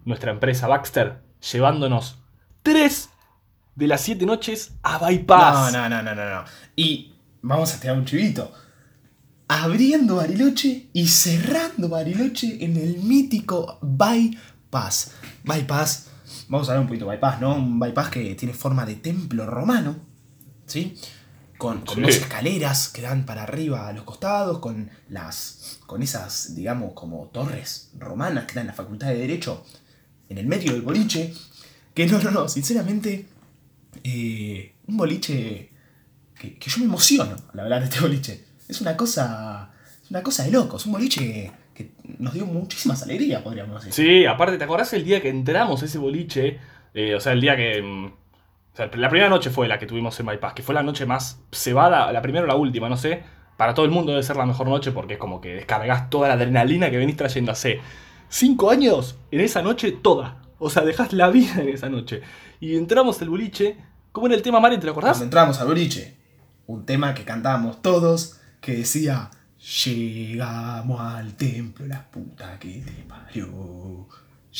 nuestra 0.04 0.32
empresa 0.32 0.66
Baxter? 0.66 1.20
Llevándonos 1.52 2.22
tres 2.62 3.10
de 3.74 3.86
las 3.86 4.00
siete 4.00 4.24
noches 4.24 4.78
a 4.82 4.98
Bypass. 4.98 5.72
No, 5.72 5.88
no, 5.88 5.88
no, 5.88 6.02
no, 6.02 6.14
no, 6.14 6.30
no. 6.30 6.44
Y 6.74 7.15
vamos 7.46 7.72
a 7.74 7.80
tirar 7.80 7.96
un 7.98 8.04
chivito. 8.04 8.52
Abriendo 9.48 10.16
Bariloche 10.16 10.88
y 10.92 11.06
cerrando 11.06 11.88
Bariloche 11.88 12.64
en 12.64 12.76
el 12.76 12.98
mítico 12.98 13.78
Bypass. 13.80 15.12
Bypass, 15.44 16.06
vamos 16.48 16.68
a 16.68 16.72
hablar 16.72 16.82
un 16.82 16.88
poquito 16.88 17.04
de 17.06 17.12
Bypass, 17.12 17.40
¿no? 17.40 17.54
Un 17.54 17.78
Bypass 17.78 18.10
que 18.10 18.34
tiene 18.34 18.52
forma 18.54 18.84
de 18.84 18.96
templo 18.96 19.46
romano, 19.46 19.96
¿sí? 20.66 20.96
Con, 21.58 21.82
con 21.82 21.94
Sí. 21.96 22.00
dos 22.02 22.16
escaleras 22.16 22.88
que 22.88 23.02
dan 23.02 23.24
para 23.24 23.44
arriba 23.44 23.86
a 23.88 23.92
los 23.92 24.02
costados, 24.04 24.58
con 24.58 24.90
las. 25.08 25.78
con 25.86 26.02
esas, 26.02 26.54
digamos, 26.56 26.92
como 26.94 27.28
torres 27.28 27.90
romanas 27.96 28.46
que 28.46 28.54
dan 28.54 28.62
en 28.62 28.68
la 28.68 28.72
Facultad 28.74 29.06
de 29.08 29.18
Derecho 29.18 29.64
en 30.28 30.38
el 30.38 30.46
medio 30.48 30.72
del 30.72 30.82
boliche. 30.82 31.32
Que 31.94 32.06
no, 32.06 32.18
no, 32.20 32.30
no, 32.32 32.48
sinceramente. 32.48 33.26
eh, 34.02 34.74
un 34.88 34.96
boliche 34.96 35.70
que, 36.38 36.58
que 36.58 36.70
yo 36.70 36.78
me 36.78 36.84
emociono 36.84 37.36
al 37.52 37.60
hablar 37.60 37.80
de 37.80 37.86
este 37.86 38.00
boliche. 38.00 38.44
Es 38.68 38.80
una 38.80 38.96
cosa. 38.96 39.70
Es 40.02 40.10
una 40.10 40.22
cosa 40.22 40.44
de 40.44 40.52
locos. 40.52 40.86
Un 40.86 40.92
boliche 40.92 41.52
que 41.74 41.92
nos 42.18 42.32
dio 42.34 42.46
muchísimas 42.46 43.02
alegrías, 43.02 43.42
podríamos 43.42 43.84
decir. 43.84 43.92
Sí, 43.92 44.26
aparte, 44.26 44.58
¿te 44.58 44.64
acordás 44.64 44.92
el 44.94 45.04
día 45.04 45.20
que 45.20 45.28
entramos 45.28 45.82
a 45.82 45.84
ese 45.84 45.98
boliche? 45.98 46.58
Eh, 46.94 47.14
o 47.14 47.20
sea, 47.20 47.32
el 47.32 47.40
día 47.40 47.56
que. 47.56 47.82
mm, 47.82 48.06
o 48.06 48.76
sea, 48.76 48.90
la 48.94 49.08
primera 49.08 49.28
noche 49.28 49.50
fue 49.50 49.68
la 49.68 49.78
que 49.78 49.86
tuvimos 49.86 50.18
en 50.20 50.26
Bypass, 50.26 50.54
que 50.54 50.62
fue 50.62 50.74
la 50.74 50.82
noche 50.82 51.06
más 51.06 51.40
cebada, 51.50 52.12
la 52.12 52.22
primera 52.22 52.44
o 52.44 52.46
la 52.46 52.56
última, 52.56 52.88
no 52.88 52.96
sé. 52.96 53.22
Para 53.56 53.72
todo 53.72 53.86
el 53.86 53.90
mundo 53.90 54.12
debe 54.12 54.22
ser 54.22 54.36
la 54.36 54.44
mejor 54.44 54.68
noche 54.68 54.92
porque 54.92 55.14
es 55.14 55.18
como 55.18 55.40
que 55.40 55.54
descargas 55.54 56.10
toda 56.10 56.28
la 56.28 56.34
adrenalina 56.34 56.90
que 56.90 56.98
venís 56.98 57.16
trayendo 57.16 57.52
hace 57.52 57.80
cinco 58.28 58.70
años 58.70 59.18
en 59.30 59.40
esa 59.40 59.62
noche 59.62 59.92
toda. 59.92 60.42
O 60.58 60.68
sea, 60.70 60.84
dejás 60.84 61.12
la 61.12 61.30
vida 61.30 61.60
en 61.60 61.70
esa 61.70 61.88
noche. 61.88 62.20
Y 62.60 62.76
entramos 62.76 63.20
al 63.22 63.30
boliche. 63.30 63.78
¿Cómo 64.12 64.26
era 64.26 64.36
el 64.36 64.42
tema, 64.42 64.60
Mari? 64.60 64.78
¿Te 64.78 64.86
lo 64.86 64.92
acordás? 64.92 65.12
Cuando 65.12 65.24
entramos 65.24 65.60
al 65.60 65.68
boliche, 65.68 66.15
un 66.66 66.84
tema 66.86 67.14
que 67.14 67.24
cantábamos 67.24 67.80
todos, 67.82 68.40
que 68.60 68.72
decía, 68.76 69.30
llegamos 69.60 71.00
al 71.00 71.34
templo, 71.34 71.86
la 71.86 72.04
puta 72.10 72.58
que 72.58 72.82
te 72.84 73.04
parió. 73.08 74.06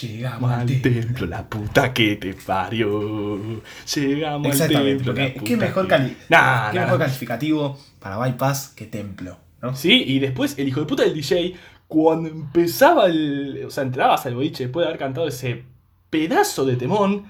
Llegamos 0.00 0.52
al, 0.52 0.60
Al 0.60 0.66
templo. 0.66 0.92
templo, 0.92 1.26
la 1.26 1.48
puta 1.48 1.94
que 1.94 2.16
te 2.16 2.34
parió. 2.34 3.62
Llegamos 3.94 4.60
al 4.60 4.68
templo. 4.68 5.12
la 5.14 5.28
puta 5.32 5.44
qué 5.44 5.56
mejor, 5.56 5.84
que- 5.84 5.88
cali- 5.88 6.16
Nah, 6.28 6.70
qué 6.70 6.76
nah, 6.78 6.84
mejor 6.84 6.98
nah. 6.98 7.04
calificativo 7.06 7.78
para 7.98 8.18
Bypass 8.18 8.68
que 8.76 8.86
templo, 8.86 9.38
¿no? 9.62 9.74
Sí, 9.74 10.04
y 10.06 10.18
después 10.18 10.58
el 10.58 10.68
hijo 10.68 10.80
de 10.80 10.86
puta 10.86 11.02
del 11.02 11.14
DJ, 11.14 11.54
cuando 11.88 12.28
empezaba 12.28 13.06
el. 13.06 13.64
O 13.66 13.70
sea, 13.70 13.84
entrabas 13.84 14.26
al 14.26 14.34
boliche 14.34 14.64
después 14.64 14.84
de 14.84 14.88
haber 14.88 14.98
cantado 14.98 15.28
ese 15.28 15.64
pedazo 16.10 16.66
de 16.66 16.76
temón. 16.76 17.24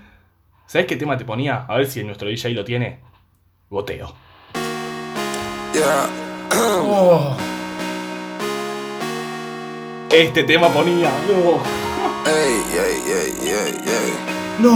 ¿Sabes 0.67 0.89
qué 0.89 0.97
tema 0.97 1.17
te 1.17 1.25
ponía? 1.25 1.65
A 1.69 1.77
ver 1.77 1.87
si 1.87 2.03
nuestro 2.03 2.29
DJ 2.29 2.51
lo 2.53 2.65
tiene. 2.65 2.99
Goteo. 3.71 4.13
Yeah. 5.77 6.09
Oh, 6.55 7.37
Este 10.09 10.43
tema 10.45 10.71
ponía. 10.71 11.11
No. 11.29 11.61
Ey, 12.25 12.65
ey, 12.73 13.03
ey, 13.07 13.35
ey, 13.43 13.75
ey. 13.85 14.15
no, 14.59 14.73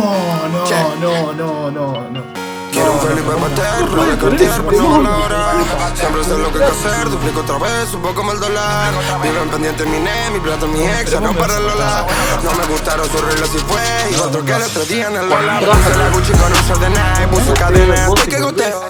no, 0.48 0.96
no, 0.96 1.32
no, 1.32 1.70
no, 1.70 2.10
no. 2.10 2.22
Quiero 2.70 2.92
un 2.92 3.00
Felipe 3.00 3.30
Paterno, 3.32 4.04
de 4.04 4.18
Cartier, 4.18 4.62
por 4.62 4.74
no 4.76 5.00
valorar. 5.02 5.56
Siempre 5.94 6.22
sé 6.22 6.36
lo 6.36 6.52
que 6.52 6.58
hay 6.62 6.70
que 6.70 6.76
hacer, 6.86 7.08
duplico 7.08 7.40
otra 7.40 7.58
vez, 7.58 7.94
un 7.94 8.02
poco 8.02 8.22
más 8.22 8.34
el 8.34 8.40
dólar. 8.40 8.92
Viven 9.22 9.48
pendiente 9.48 9.86
mi 9.86 10.00
ne, 10.00 10.30
mi 10.34 10.40
plata, 10.40 10.66
mi 10.66 10.82
ex, 10.84 11.14
acá 11.14 11.32
para 11.32 11.56
el 11.56 11.62
Lola. 11.66 12.06
No 12.44 12.52
me 12.52 12.66
gustaron 12.66 13.08
sus 13.08 13.20
reglas 13.22 13.48
y 13.54 13.58
fue, 13.58 13.82
y 14.12 14.14
otro 14.20 14.44
que 14.44 14.52
el 14.52 14.62
otro 14.62 14.84
día 14.84 15.08
en 15.08 15.16
el 15.16 15.28
Lola. 15.30 15.60
Puse 15.60 15.98
la 15.98 16.08
Gucci 16.10 16.32
con 16.32 16.52
un 16.52 16.68
short 16.68 16.80
de 16.82 16.90
Nike, 16.90 17.28
puse 17.30 17.52
cadena, 17.54 17.94
estoy 18.06 18.28
que 18.28 18.40
goteo. 18.40 18.80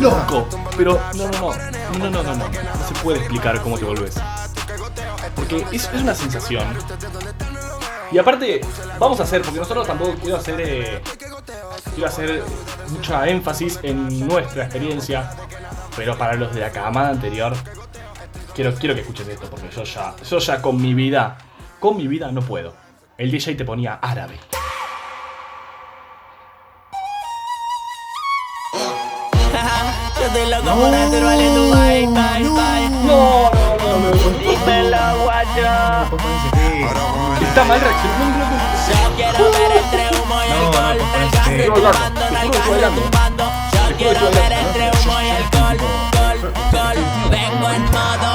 Loco. 0.00 0.46
Pero 0.76 1.00
no, 1.14 1.28
no, 1.28 1.40
no. 1.40 1.98
No, 1.98 2.10
no, 2.10 2.22
no, 2.22 2.34
no. 2.34 2.48
No 2.48 2.88
se 2.88 2.94
puede 3.02 3.18
explicar 3.18 3.60
cómo 3.62 3.78
te 3.78 3.84
volvés. 3.84 4.14
Porque 5.34 5.66
es, 5.72 5.90
una 5.94 6.14
sensación. 6.14 6.66
Y 8.10 8.18
aparte, 8.18 8.60
vamos 8.98 9.20
a 9.20 9.22
hacer, 9.22 9.42
porque 9.42 9.58
nosotros 9.58 9.86
tampoco 9.86 10.14
quiero 10.20 10.36
hacer. 10.36 10.60
eh, 10.60 11.02
quiero 11.94 12.08
hacer 12.08 12.42
mucha 12.88 13.26
énfasis 13.28 13.78
en 13.82 14.26
nuestra 14.26 14.64
experiencia. 14.64 15.30
Pero 15.96 16.16
para 16.16 16.34
los 16.34 16.54
de 16.54 16.60
la 16.60 16.70
camada 16.70 17.10
anterior, 17.10 17.54
quiero, 18.54 18.74
quiero 18.74 18.94
que 18.94 19.02
escuchen 19.02 19.30
esto, 19.30 19.48
porque 19.50 19.68
yo 19.74 19.84
ya, 19.84 20.14
yo 20.28 20.38
ya 20.38 20.62
con 20.62 20.80
mi 20.80 20.94
vida, 20.94 21.38
con 21.78 21.96
mi 21.96 22.06
vida 22.08 22.30
no 22.32 22.40
puedo. 22.40 22.74
El 23.18 23.30
DJ 23.30 23.54
te 23.54 23.64
ponía 23.64 23.94
árabe. 23.94 24.38
Tu 30.52 30.58
bye, 30.60 32.06
bye, 32.08 32.44
bye. 32.44 32.88
No, 33.06 33.50
no, 33.50 33.98
no, 33.98 34.10
no. 34.10 34.38
Dímelo, 34.38 35.22
guacho. 35.22 35.68
Está 37.40 37.64
mal 37.64 37.80
reaccionando. 37.80 38.44
Yo 38.86 39.16
quiero 39.16 39.50
ver 39.50 39.72
entre 39.78 40.02
humo 40.18 40.36
y 40.44 40.50
No, 40.50 40.56
no, 40.60 40.66
alcohol. 40.66 40.98
El 41.22 41.30
gas 41.30 41.46
sí. 41.46 41.52
tumbando, 41.74 42.20
el 42.26 42.80
gas 42.80 42.92
tumbando. 42.94 43.44
Yo 43.72 43.96
quiero 43.96 44.30
ver 44.30 44.52
entre 44.52 44.90
humo 44.90 45.16
y 45.22 45.30
alcohol. 45.30 45.76
Gol, 46.12 46.52
gol. 46.70 46.98
Vengo 47.30 47.70
en 47.70 47.84
modo 47.84 48.32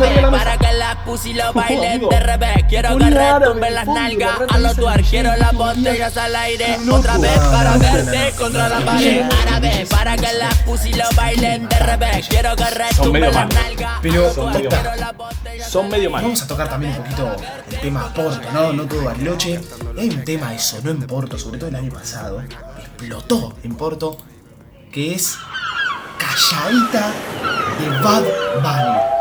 árabe 0.00 0.30
para 0.30 0.56
que 0.56 0.69
la 0.90 1.04
pussy 1.04 1.34
lo 1.34 1.52
bailen 1.52 1.92
amigo. 1.92 2.08
de 2.10 2.20
revés. 2.20 2.64
Quiero 2.68 2.98
que 2.98 3.10
retumben 3.10 3.74
las 3.74 3.86
nalgas 3.86 4.40
a 4.48 4.58
los 4.58 4.76
tuar. 4.76 5.02
Quiero 5.02 5.36
las 5.36 5.52
botellas 5.52 6.16
al 6.16 6.34
aire 6.34 6.78
otra 6.90 7.18
vez 7.18 7.38
para 7.38 7.76
verte 7.76 8.32
contra 8.36 8.68
la 8.68 8.84
pared. 8.84 9.24
Árabe 9.46 9.86
para 9.88 10.16
que 10.16 10.32
la 10.32 10.48
pussy 10.64 10.92
lo 10.94 11.04
bailen 11.14 11.68
de 11.68 11.78
revés. 11.78 12.26
Quiero 12.28 12.56
que 12.56 12.64
retumben 12.64 13.22
las 13.22 13.54
nalgas. 13.54 13.98
Pero, 14.02 14.32
Son 14.34 14.52
medio 14.52 14.70
Son 15.68 15.88
medio 15.88 16.10
malos. 16.10 16.24
Vamos 16.24 16.42
a 16.42 16.46
tocar 16.48 16.68
también 16.68 16.92
un 16.92 16.98
poquito 16.98 17.36
el 17.70 17.80
tema 17.80 18.12
Porto, 18.12 18.48
¿no? 18.52 18.72
No 18.72 18.86
todo 18.86 19.04
Bariloche. 19.04 19.60
Hay 19.96 20.08
un 20.08 20.24
tema 20.24 20.50
que 20.50 20.58
sonó 20.58 20.90
en 20.90 21.06
Porto, 21.06 21.38
sobre 21.38 21.58
todo 21.58 21.68
el 21.68 21.76
año 21.76 21.92
pasado, 21.92 22.42
explotó 22.42 23.54
en 23.62 23.76
Porto, 23.76 24.18
que 24.90 25.14
es 25.14 25.36
Calladita 26.18 27.12
de 27.78 27.88
Bad 28.00 28.24
Bunny. 28.62 29.20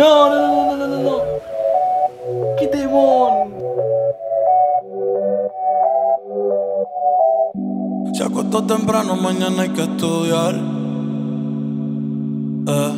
No, 0.00 0.30
no, 0.30 0.38
no, 0.40 0.76
no, 0.76 0.76
no, 0.78 0.86
no, 0.86 0.98
no. 1.02 1.16
¡Qué 2.58 2.66
temón! 2.68 3.52
Se 8.14 8.24
acostó 8.24 8.64
temprano, 8.64 9.14
mañana 9.16 9.60
hay 9.60 9.68
que 9.68 9.82
estudiar. 9.82 10.54
Eh, 12.66 12.92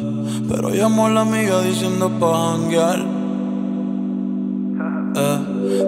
pero 0.48 0.68
llamó 0.68 1.06
a 1.06 1.10
la 1.10 1.22
amiga 1.22 1.60
diciendo 1.62 2.08
pa' 2.20 2.52
janguear. 2.52 3.00
Eh, 5.16 5.38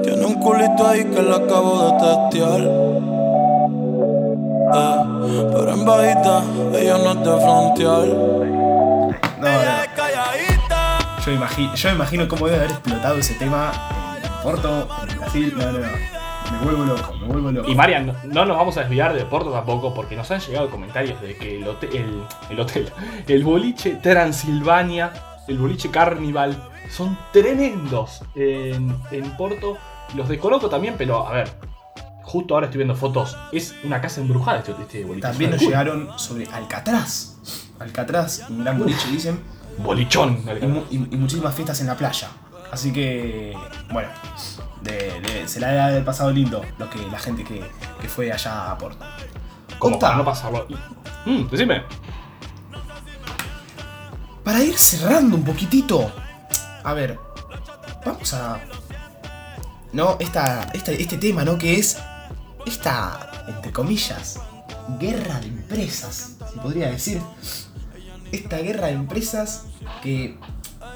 tiene 0.02 0.26
un 0.26 0.34
culito 0.34 0.84
ahí 0.84 1.04
que 1.04 1.22
la 1.22 1.36
acabo 1.36 1.78
de 1.84 1.92
testear. 2.32 2.60
Eh, 4.74 4.98
pero 5.52 5.74
en 5.74 5.84
bajita, 5.84 6.42
ella 6.76 6.98
no 6.98 7.10
es 7.12 7.18
de 7.20 7.40
frontear. 7.40 8.08
No, 9.38 9.48
no. 9.62 9.93
Yo, 11.24 11.32
imagi- 11.32 11.74
yo 11.74 11.88
me 11.90 11.94
imagino 11.96 12.28
cómo 12.28 12.46
debe 12.46 12.58
haber 12.58 12.70
explotado 12.72 13.16
ese 13.18 13.34
tema 13.34 13.72
en 14.22 14.42
Porto, 14.42 14.88
en 15.08 15.18
Brasil. 15.18 15.54
No, 15.56 15.72
no, 15.72 15.78
no. 15.78 15.86
Me 16.52 16.58
vuelvo 16.62 16.84
loco, 16.84 17.14
me 17.14 17.26
vuelvo 17.26 17.50
loco. 17.52 17.70
Y 17.70 17.74
Marian, 17.74 18.06
no, 18.06 18.14
no 18.24 18.44
nos 18.44 18.56
vamos 18.58 18.76
a 18.76 18.80
desviar 18.80 19.14
de 19.14 19.24
Porto 19.24 19.50
tampoco, 19.50 19.94
porque 19.94 20.14
nos 20.14 20.30
han 20.30 20.40
llegado 20.40 20.70
comentarios 20.70 21.20
de 21.22 21.36
que 21.36 21.56
el 21.56 21.66
hotel, 21.66 21.90
el, 21.94 22.22
el 22.50 22.60
hotel, 22.60 22.92
el 23.26 23.42
boliche 23.42 23.92
Transilvania, 23.94 25.12
el 25.48 25.58
boliche 25.58 25.90
Carnival, 25.90 26.62
son 26.90 27.16
tremendos 27.32 28.20
en, 28.34 28.94
en 29.10 29.36
Porto. 29.38 29.78
Los 30.14 30.28
desconozco 30.28 30.68
también, 30.68 30.94
pero 30.98 31.26
a 31.26 31.32
ver, 31.32 31.50
justo 32.22 32.52
ahora 32.54 32.66
estoy 32.66 32.78
viendo 32.78 32.94
fotos. 32.94 33.36
Es 33.50 33.74
una 33.82 34.02
casa 34.02 34.20
embrujada 34.20 34.58
este, 34.58 34.72
este 34.72 35.04
boliche. 35.04 35.22
También 35.26 35.50
nos 35.52 35.60
llegaron 35.62 36.10
sobre 36.18 36.46
Alcatraz. 36.52 37.36
Alcatraz, 37.80 38.42
un 38.50 38.62
gran 38.62 38.78
boliche, 38.78 39.08
dicen. 39.10 39.40
Bolichón. 39.78 40.42
Y, 40.60 40.66
mu- 40.66 40.84
y- 40.90 40.96
y 41.14 41.16
muchísimas 41.16 41.54
fiestas 41.54 41.80
en 41.80 41.86
la 41.88 41.96
playa. 41.96 42.28
Así 42.72 42.92
que, 42.92 43.56
bueno, 43.92 44.08
de- 44.82 45.20
de- 45.20 45.48
se 45.48 45.60
la 45.60 45.86
ha 45.98 46.04
pasado 46.04 46.30
lindo 46.30 46.62
lo 46.78 46.90
que, 46.90 46.98
la 47.10 47.18
gente 47.18 47.44
que, 47.44 47.64
que 48.00 48.08
fue 48.08 48.32
allá 48.32 48.70
a 48.72 48.78
Porto. 48.78 49.04
Para 49.98 50.16
no 50.16 50.24
pasarlo. 50.24 50.66
Mm, 51.26 51.48
decime. 51.50 51.82
para 54.44 54.62
ir 54.62 54.76
cerrando 54.76 55.36
un 55.36 55.44
poquitito, 55.44 56.12
a 56.82 56.92
ver, 56.92 57.18
vamos 58.04 58.34
a... 58.34 58.60
No, 59.92 60.16
esta, 60.20 60.68
esta- 60.74 60.92
este 60.92 61.16
tema, 61.16 61.44
¿no? 61.44 61.56
Que 61.56 61.78
es 61.78 61.96
esta, 62.66 63.44
entre 63.48 63.72
comillas, 63.72 64.38
guerra 64.98 65.40
de 65.40 65.46
empresas, 65.46 66.32
se 66.52 66.58
podría 66.60 66.90
decir. 66.90 67.22
Esta 68.34 68.58
guerra 68.58 68.88
de 68.88 68.94
empresas 68.94 69.66
que 70.02 70.36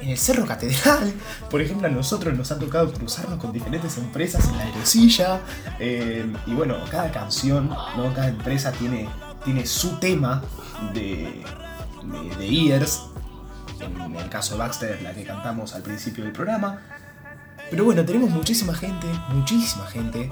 en 0.01 0.09
el 0.09 0.18
Cerro 0.18 0.44
Catedral, 0.46 1.12
por 1.51 1.61
ejemplo, 1.61 1.87
a 1.87 1.90
nosotros 1.90 2.37
nos 2.37 2.51
ha 2.51 2.59
tocado 2.59 2.92
cruzarnos 2.92 3.38
con 3.38 3.53
diferentes 3.53 3.96
empresas 3.96 4.48
en 4.48 4.57
la 4.57 4.64
aerosilla. 4.64 5.40
eh, 5.79 6.27
y 6.46 6.53
bueno, 6.55 6.77
cada 6.90 7.11
canción, 7.12 7.68
¿no? 7.96 8.12
cada 8.14 8.29
empresa 8.29 8.72
tiene, 8.72 9.09
tiene 9.44 9.66
su 9.66 9.98
tema 9.98 10.42
de, 10.94 11.44
de, 12.05 12.37
de 12.37 12.74
Ears. 12.74 13.03
En 13.81 14.16
el 14.16 14.29
caso 14.29 14.55
de 14.55 14.59
Baxter, 14.59 15.01
la 15.03 15.14
que 15.14 15.24
cantamos 15.24 15.74
al 15.74 15.83
principio 15.83 16.24
del 16.24 16.33
programa. 16.33 16.81
Pero 17.70 17.85
bueno, 17.85 18.05
tenemos 18.05 18.31
muchísima 18.31 18.74
gente, 18.74 19.07
muchísima 19.29 19.87
gente, 19.87 20.31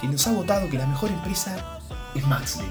que 0.00 0.08
nos 0.08 0.26
ha 0.26 0.32
votado 0.32 0.68
que 0.68 0.78
la 0.78 0.86
mejor 0.86 1.10
empresa 1.10 1.78
es 2.14 2.26
Maxley. 2.26 2.66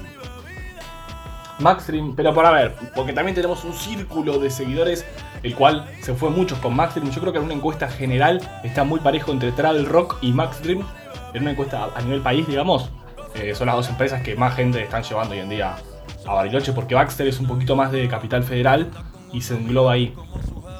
Maxstream, 1.60 2.14
pero 2.14 2.34
para 2.34 2.50
ver, 2.50 2.74
porque 2.94 3.12
también 3.12 3.34
tenemos 3.34 3.64
un 3.64 3.72
círculo 3.72 4.38
de 4.38 4.50
seguidores, 4.50 5.04
el 5.42 5.54
cual 5.54 5.86
se 6.00 6.14
fue 6.14 6.30
muchos 6.30 6.58
con 6.58 6.74
Maxstream. 6.76 7.10
Yo 7.10 7.20
creo 7.20 7.32
que 7.32 7.38
en 7.38 7.44
una 7.44 7.54
encuesta 7.54 7.88
general 7.88 8.40
está 8.64 8.84
muy 8.84 9.00
parejo 9.00 9.32
entre 9.32 9.52
Travel 9.52 9.86
Rock 9.86 10.16
y 10.20 10.32
Maxstream. 10.32 10.82
En 11.34 11.42
una 11.42 11.50
encuesta 11.52 11.88
a 11.94 12.00
nivel 12.02 12.20
país, 12.20 12.46
digamos, 12.46 12.90
eh, 13.34 13.54
son 13.54 13.66
las 13.66 13.76
dos 13.76 13.88
empresas 13.88 14.22
que 14.22 14.34
más 14.36 14.54
gente 14.54 14.82
están 14.82 15.02
llevando 15.02 15.34
hoy 15.34 15.40
en 15.40 15.48
día 15.48 15.76
a 16.26 16.32
Bariloche, 16.34 16.72
porque 16.72 16.94
Baxter 16.94 17.26
es 17.26 17.38
un 17.40 17.46
poquito 17.46 17.76
más 17.76 17.92
de 17.92 18.08
capital 18.08 18.42
federal 18.44 18.90
y 19.32 19.40
se 19.42 19.54
engloba 19.54 19.92
ahí. 19.92 20.14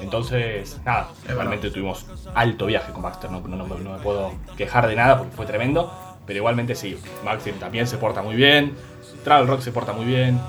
Entonces, 0.01 0.79
nada, 0.85 1.09
realmente 1.27 1.69
tuvimos 1.71 2.05
alto 2.33 2.65
viaje 2.67 2.91
con 2.91 3.01
Baxter, 3.01 3.29
no, 3.31 3.41
no- 3.41 3.55
no 3.57 3.65
me- 3.67 3.79
no 3.83 3.91
me 3.93 3.99
puedo 3.99 4.31
quejar 4.57 4.87
de 4.87 4.95
nada 4.95 5.17
porque 5.17 5.35
fue 5.35 5.45
tremendo, 5.45 5.91
pero 6.25 6.37
igualmente 6.37 6.73
sí, 6.75 6.97
Maxstream 7.25 7.59
también 7.59 7.85
se 7.87 7.97
porta 7.97 8.21
muy 8.21 8.35
bien, 8.35 8.75
Travel 9.23 9.47
Rock 9.47 9.61
se 9.61 9.71
porta 9.71 9.91
muy 9.93 10.05
bien, 10.05 10.39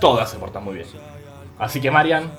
todas 0.00 0.30
se 0.30 0.38
portan 0.38 0.64
muy 0.64 0.74
bien. 0.74 0.86
Así 1.58 1.80
que 1.80 1.90
Marian, 1.90 2.30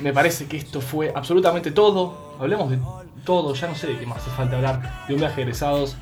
me 0.00 0.12
parece 0.12 0.46
que 0.46 0.56
esto 0.56 0.80
fue 0.80 1.12
absolutamente 1.14 1.70
todo. 1.70 2.36
Hablemos 2.38 2.70
de 2.70 2.78
todo, 3.24 3.54
ya 3.54 3.68
no 3.68 3.74
sé 3.74 3.86
de 3.86 3.98
qué 3.98 4.06
más 4.06 4.18
hace 4.18 4.30
falta 4.30 4.56
hablar. 4.56 5.06
De 5.08 5.14
un 5.14 5.20
viaje 5.20 5.36
de 5.36 5.42
egresados. 5.42 5.96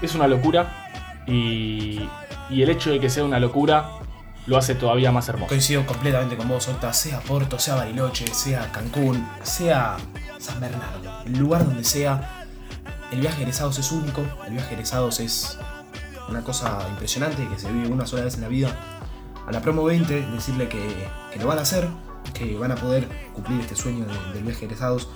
Es 0.00 0.14
una 0.14 0.26
locura. 0.26 0.88
Y, 1.26 2.08
y 2.50 2.62
el 2.62 2.70
hecho 2.70 2.90
de 2.90 3.00
que 3.00 3.08
sea 3.08 3.24
una 3.24 3.38
locura 3.38 3.90
lo 4.46 4.56
hace 4.56 4.74
todavía 4.74 5.12
más 5.12 5.28
hermoso. 5.28 5.48
Coincido 5.48 5.86
completamente 5.86 6.36
con 6.36 6.48
vos, 6.48 6.68
Octa, 6.68 6.92
sea 6.92 7.20
Porto, 7.20 7.58
sea 7.58 7.76
Bariloche, 7.76 8.26
sea 8.26 8.70
Cancún, 8.72 9.26
sea 9.42 9.96
San 10.38 10.60
Bernardo, 10.60 11.22
el 11.24 11.38
lugar 11.38 11.64
donde 11.64 11.84
sea, 11.84 12.44
el 13.12 13.20
viaje 13.20 13.36
de 13.36 13.42
egresados 13.42 13.78
es 13.78 13.92
único, 13.92 14.22
el 14.46 14.54
viaje 14.54 14.70
de 14.70 14.74
egresados 14.74 15.20
es 15.20 15.58
una 16.28 16.42
cosa 16.42 16.84
impresionante 16.90 17.46
que 17.46 17.58
se 17.58 17.70
vive 17.70 17.88
una 17.88 18.06
sola 18.06 18.24
vez 18.24 18.34
en 18.34 18.40
la 18.40 18.48
vida. 18.48 18.76
A 19.46 19.52
la 19.52 19.60
promo 19.60 19.84
20, 19.84 20.26
decirle 20.32 20.68
que, 20.68 21.06
que 21.32 21.38
lo 21.38 21.46
van 21.48 21.58
a 21.58 21.62
hacer, 21.62 21.88
que 22.34 22.56
van 22.56 22.72
a 22.72 22.76
poder 22.76 23.06
cumplir 23.34 23.60
este 23.60 23.74
sueño 23.76 24.04
de- 24.06 24.34
del 24.34 24.44
viaje 24.44 24.64
egresados. 24.66 25.08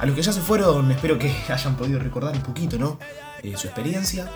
A 0.00 0.06
los 0.06 0.14
que 0.16 0.22
ya 0.22 0.32
se 0.32 0.40
fueron, 0.40 0.90
espero 0.90 1.18
que 1.18 1.32
hayan 1.48 1.76
podido 1.76 1.98
recordar 2.00 2.34
un 2.34 2.42
poquito, 2.42 2.78
¿no? 2.78 2.98
Eh, 3.42 3.56
su 3.56 3.66
experiencia. 3.68 4.28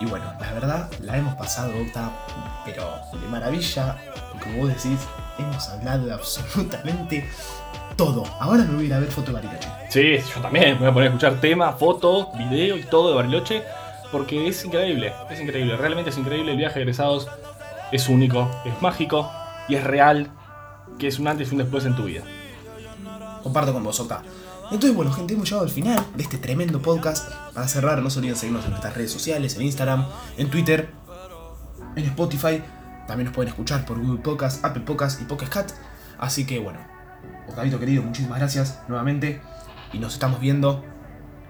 Y 0.00 0.06
bueno, 0.06 0.24
la 0.40 0.52
verdad, 0.52 0.90
la 1.00 1.16
hemos 1.16 1.34
pasado, 1.36 1.72
Octa, 1.80 2.10
pero 2.64 2.84
de 3.20 3.28
maravilla. 3.28 3.96
Como 4.42 4.58
vos 4.58 4.68
decís, 4.68 4.98
hemos 5.38 5.68
hablado 5.68 6.06
de 6.06 6.12
absolutamente 6.12 7.28
todo. 7.96 8.24
Ahora 8.40 8.64
me 8.64 8.74
voy 8.74 8.84
a 8.84 8.86
ir 8.88 8.94
a 8.94 8.98
ver 8.98 9.10
foto 9.10 9.28
de 9.28 9.34
Bariloche. 9.34 9.68
Sí, 9.90 10.18
yo 10.34 10.40
también 10.40 10.74
me 10.74 10.80
voy 10.80 10.88
a 10.88 10.92
poner 10.92 11.08
a 11.08 11.14
escuchar 11.14 11.40
temas, 11.40 11.78
fotos, 11.78 12.26
video 12.36 12.76
y 12.76 12.82
todo 12.84 13.10
de 13.10 13.14
Bariloche. 13.16 13.62
Porque 14.12 14.46
es 14.48 14.64
increíble, 14.64 15.12
es 15.30 15.40
increíble, 15.40 15.76
realmente 15.76 16.10
es 16.10 16.18
increíble. 16.18 16.52
El 16.52 16.58
viaje 16.58 16.74
de 16.76 16.82
egresados 16.82 17.28
es 17.92 18.08
único, 18.08 18.50
es 18.64 18.80
mágico 18.82 19.30
y 19.68 19.74
es 19.74 19.84
real. 19.84 20.30
Que 20.98 21.08
es 21.08 21.18
un 21.18 21.26
antes 21.26 21.48
y 21.48 21.52
un 21.52 21.58
después 21.58 21.84
en 21.86 21.96
tu 21.96 22.04
vida. 22.04 22.22
Comparto 23.42 23.72
con 23.72 23.82
vos, 23.82 23.98
Octa. 24.00 24.22
Entonces, 24.70 24.94
bueno, 24.94 25.12
gente, 25.12 25.34
hemos 25.34 25.48
llegado 25.48 25.64
al 25.64 25.70
final 25.70 26.04
de 26.14 26.22
este 26.22 26.38
tremendo 26.38 26.80
podcast. 26.80 27.30
Para 27.52 27.68
cerrar, 27.68 28.00
no 28.00 28.10
se 28.10 28.18
olviden 28.18 28.36
seguirnos 28.36 28.64
en 28.64 28.70
nuestras 28.70 28.94
redes 28.94 29.12
sociales, 29.12 29.56
en 29.56 29.62
Instagram, 29.62 30.06
en 30.38 30.50
Twitter, 30.50 30.90
en 31.96 32.04
Spotify. 32.04 32.62
También 33.06 33.26
nos 33.26 33.34
pueden 33.34 33.50
escuchar 33.50 33.84
por 33.84 34.00
Google 34.00 34.20
Podcast, 34.20 34.64
Apple 34.64 34.82
Podcast 34.82 35.20
y 35.20 35.24
Podcast 35.24 35.52
Cat. 35.52 35.72
Así 36.18 36.46
que, 36.46 36.58
bueno, 36.58 36.78
Octavito 37.48 37.78
querido, 37.78 38.02
muchísimas 38.02 38.38
gracias 38.38 38.80
nuevamente. 38.88 39.42
Y 39.92 39.98
nos 39.98 40.14
estamos 40.14 40.40
viendo 40.40 40.84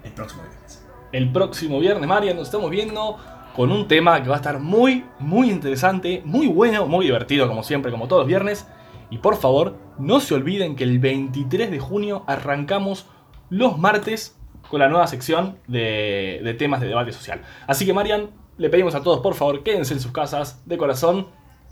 el 0.03 0.11
próximo 0.11 0.43
viernes. 0.43 0.81
El 1.11 1.31
próximo 1.31 1.79
viernes, 1.79 2.07
Marian, 2.07 2.35
nos 2.35 2.47
estamos 2.47 2.69
viendo 2.69 3.17
con 3.55 3.71
un 3.71 3.87
tema 3.87 4.21
que 4.21 4.27
va 4.27 4.35
a 4.35 4.37
estar 4.37 4.59
muy, 4.59 5.05
muy 5.19 5.49
interesante, 5.49 6.21
muy 6.25 6.47
bueno, 6.47 6.87
muy 6.87 7.05
divertido, 7.05 7.47
como 7.47 7.63
siempre, 7.63 7.89
como 7.89 8.07
todos 8.07 8.21
los 8.21 8.27
viernes. 8.27 8.67
Y 9.09 9.19
por 9.19 9.37
favor, 9.37 9.77
no 9.97 10.19
se 10.19 10.33
olviden 10.33 10.75
que 10.75 10.83
el 10.83 10.99
23 10.99 11.71
de 11.71 11.79
junio 11.79 12.23
arrancamos 12.27 13.07
los 13.49 13.77
martes 13.77 14.37
con 14.69 14.79
la 14.79 14.89
nueva 14.89 15.07
sección 15.07 15.57
de, 15.67 16.41
de 16.43 16.53
temas 16.53 16.81
de 16.81 16.87
debate 16.87 17.13
social. 17.13 17.41
Así 17.65 17.85
que, 17.85 17.93
Marian, 17.93 18.29
le 18.57 18.69
pedimos 18.69 18.93
a 18.93 19.01
todos, 19.01 19.19
por 19.21 19.35
favor, 19.35 19.63
quédense 19.63 19.93
en 19.93 19.99
sus 20.01 20.11
casas 20.11 20.61
de 20.65 20.77
corazón. 20.77 21.27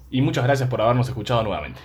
Y 0.09 0.21
muchas 0.21 0.43
gracias 0.45 0.69
por 0.69 0.81
habernos 0.81 1.09
escuchado 1.09 1.43
nuevamente. 1.43 1.81